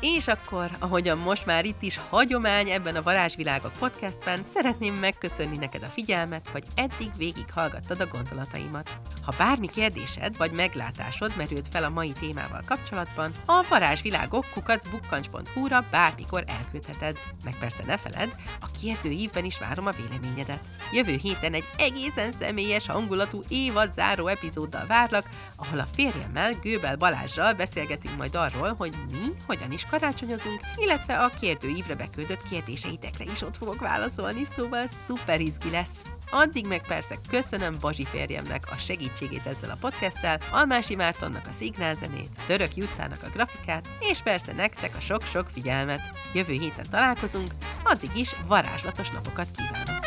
És 0.00 0.28
akkor, 0.28 0.70
ahogyan 0.78 1.18
most 1.18 1.46
már 1.46 1.64
itt 1.64 1.82
is 1.82 2.00
hagyomány 2.10 2.70
ebben 2.70 2.96
a 2.96 3.02
Varázsvilágok 3.02 3.72
podcastben, 3.72 4.44
szeretném 4.44 4.94
megköszönni 4.94 5.56
neked 5.56 5.82
a 5.82 5.86
figyelmet, 5.86 6.48
hogy 6.48 6.64
eddig 6.74 7.10
végighallgattad 7.16 8.00
a 8.00 8.06
gondolataimat. 8.06 8.98
Ha 9.22 9.34
bármi 9.38 9.66
kérdésed 9.66 10.36
vagy 10.36 10.52
meglátásod 10.52 11.32
merült 11.36 11.68
fel 11.68 11.84
a 11.84 11.88
mai 11.88 12.12
témával 12.12 12.62
kapcsolatban, 12.66 13.32
a 13.46 13.64
varázsvilágok 13.68 14.46
kukacbukkancs.hu-ra 14.54 15.86
bármikor 15.90 16.44
elküldheted. 16.46 17.18
Meg 17.44 17.58
persze 17.58 17.84
ne 17.86 17.96
feled, 17.96 18.34
a 18.60 18.66
kérdőívben 18.80 19.44
is 19.44 19.58
várom 19.58 19.86
a 19.86 19.90
véleményedet. 19.90 20.60
Jövő 20.92 21.16
héten 21.22 21.52
egy 21.52 21.68
egészen 21.78 22.32
személyes 22.32 22.86
hangulatú 22.86 23.42
évad 23.48 23.92
záró 23.92 24.26
epizóddal 24.26 24.86
várlak, 24.86 25.28
ahol 25.56 25.78
a 25.78 25.86
férjemmel, 25.94 26.52
Gőbel 26.52 26.96
Balázsral 26.96 27.52
beszélgetünk 27.52 28.16
majd 28.16 28.34
arról, 28.34 28.74
hogy 28.74 28.94
mi 29.10 29.34
hogyan 29.46 29.72
is 29.72 29.86
karácsonyozunk, 29.90 30.60
illetve 30.76 31.18
a 31.18 31.30
kérdőívre 31.40 31.94
beküldött 31.94 32.42
kérdéseitekre 32.42 33.24
is 33.24 33.42
ott 33.42 33.56
fogok 33.56 33.80
válaszolni, 33.80 34.44
szóval 34.44 34.86
szuper 34.86 35.40
izgi 35.40 35.70
lesz. 35.70 36.02
Addig 36.30 36.66
meg 36.66 36.86
persze 36.86 37.18
köszönöm 37.28 37.76
Bazsi 37.80 38.04
férjemnek 38.04 38.70
a 38.70 38.78
segítségét 38.78 39.46
ezzel 39.46 39.70
a 39.70 39.78
podcasttel, 39.80 40.40
Almási 40.52 40.94
Mártonnak 40.94 41.46
a 41.46 41.52
szignálzenét, 41.52 42.30
Török 42.46 42.76
Juttának 42.76 43.22
a 43.22 43.30
grafikát, 43.30 43.88
és 44.00 44.22
persze 44.22 44.52
nektek 44.52 44.96
a 44.96 45.00
sok-sok 45.00 45.46
figyelmet. 45.46 46.00
Jövő 46.34 46.52
héten 46.52 46.86
találkozunk, 46.90 47.50
addig 47.84 48.10
is 48.14 48.32
varázslatos 48.46 49.10
napokat 49.10 49.50
kívánok! 49.50 50.06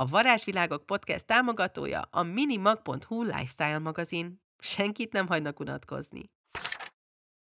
A 0.00 0.06
Varázsvilágok 0.06 0.86
podcast 0.86 1.26
támogatója 1.26 2.00
a 2.10 2.22
minimag.hu 2.22 3.22
lifestyle 3.22 3.78
magazin. 3.78 4.42
Senkit 4.58 5.12
nem 5.12 5.26
hagynak 5.26 5.60
unatkozni. 5.60 6.30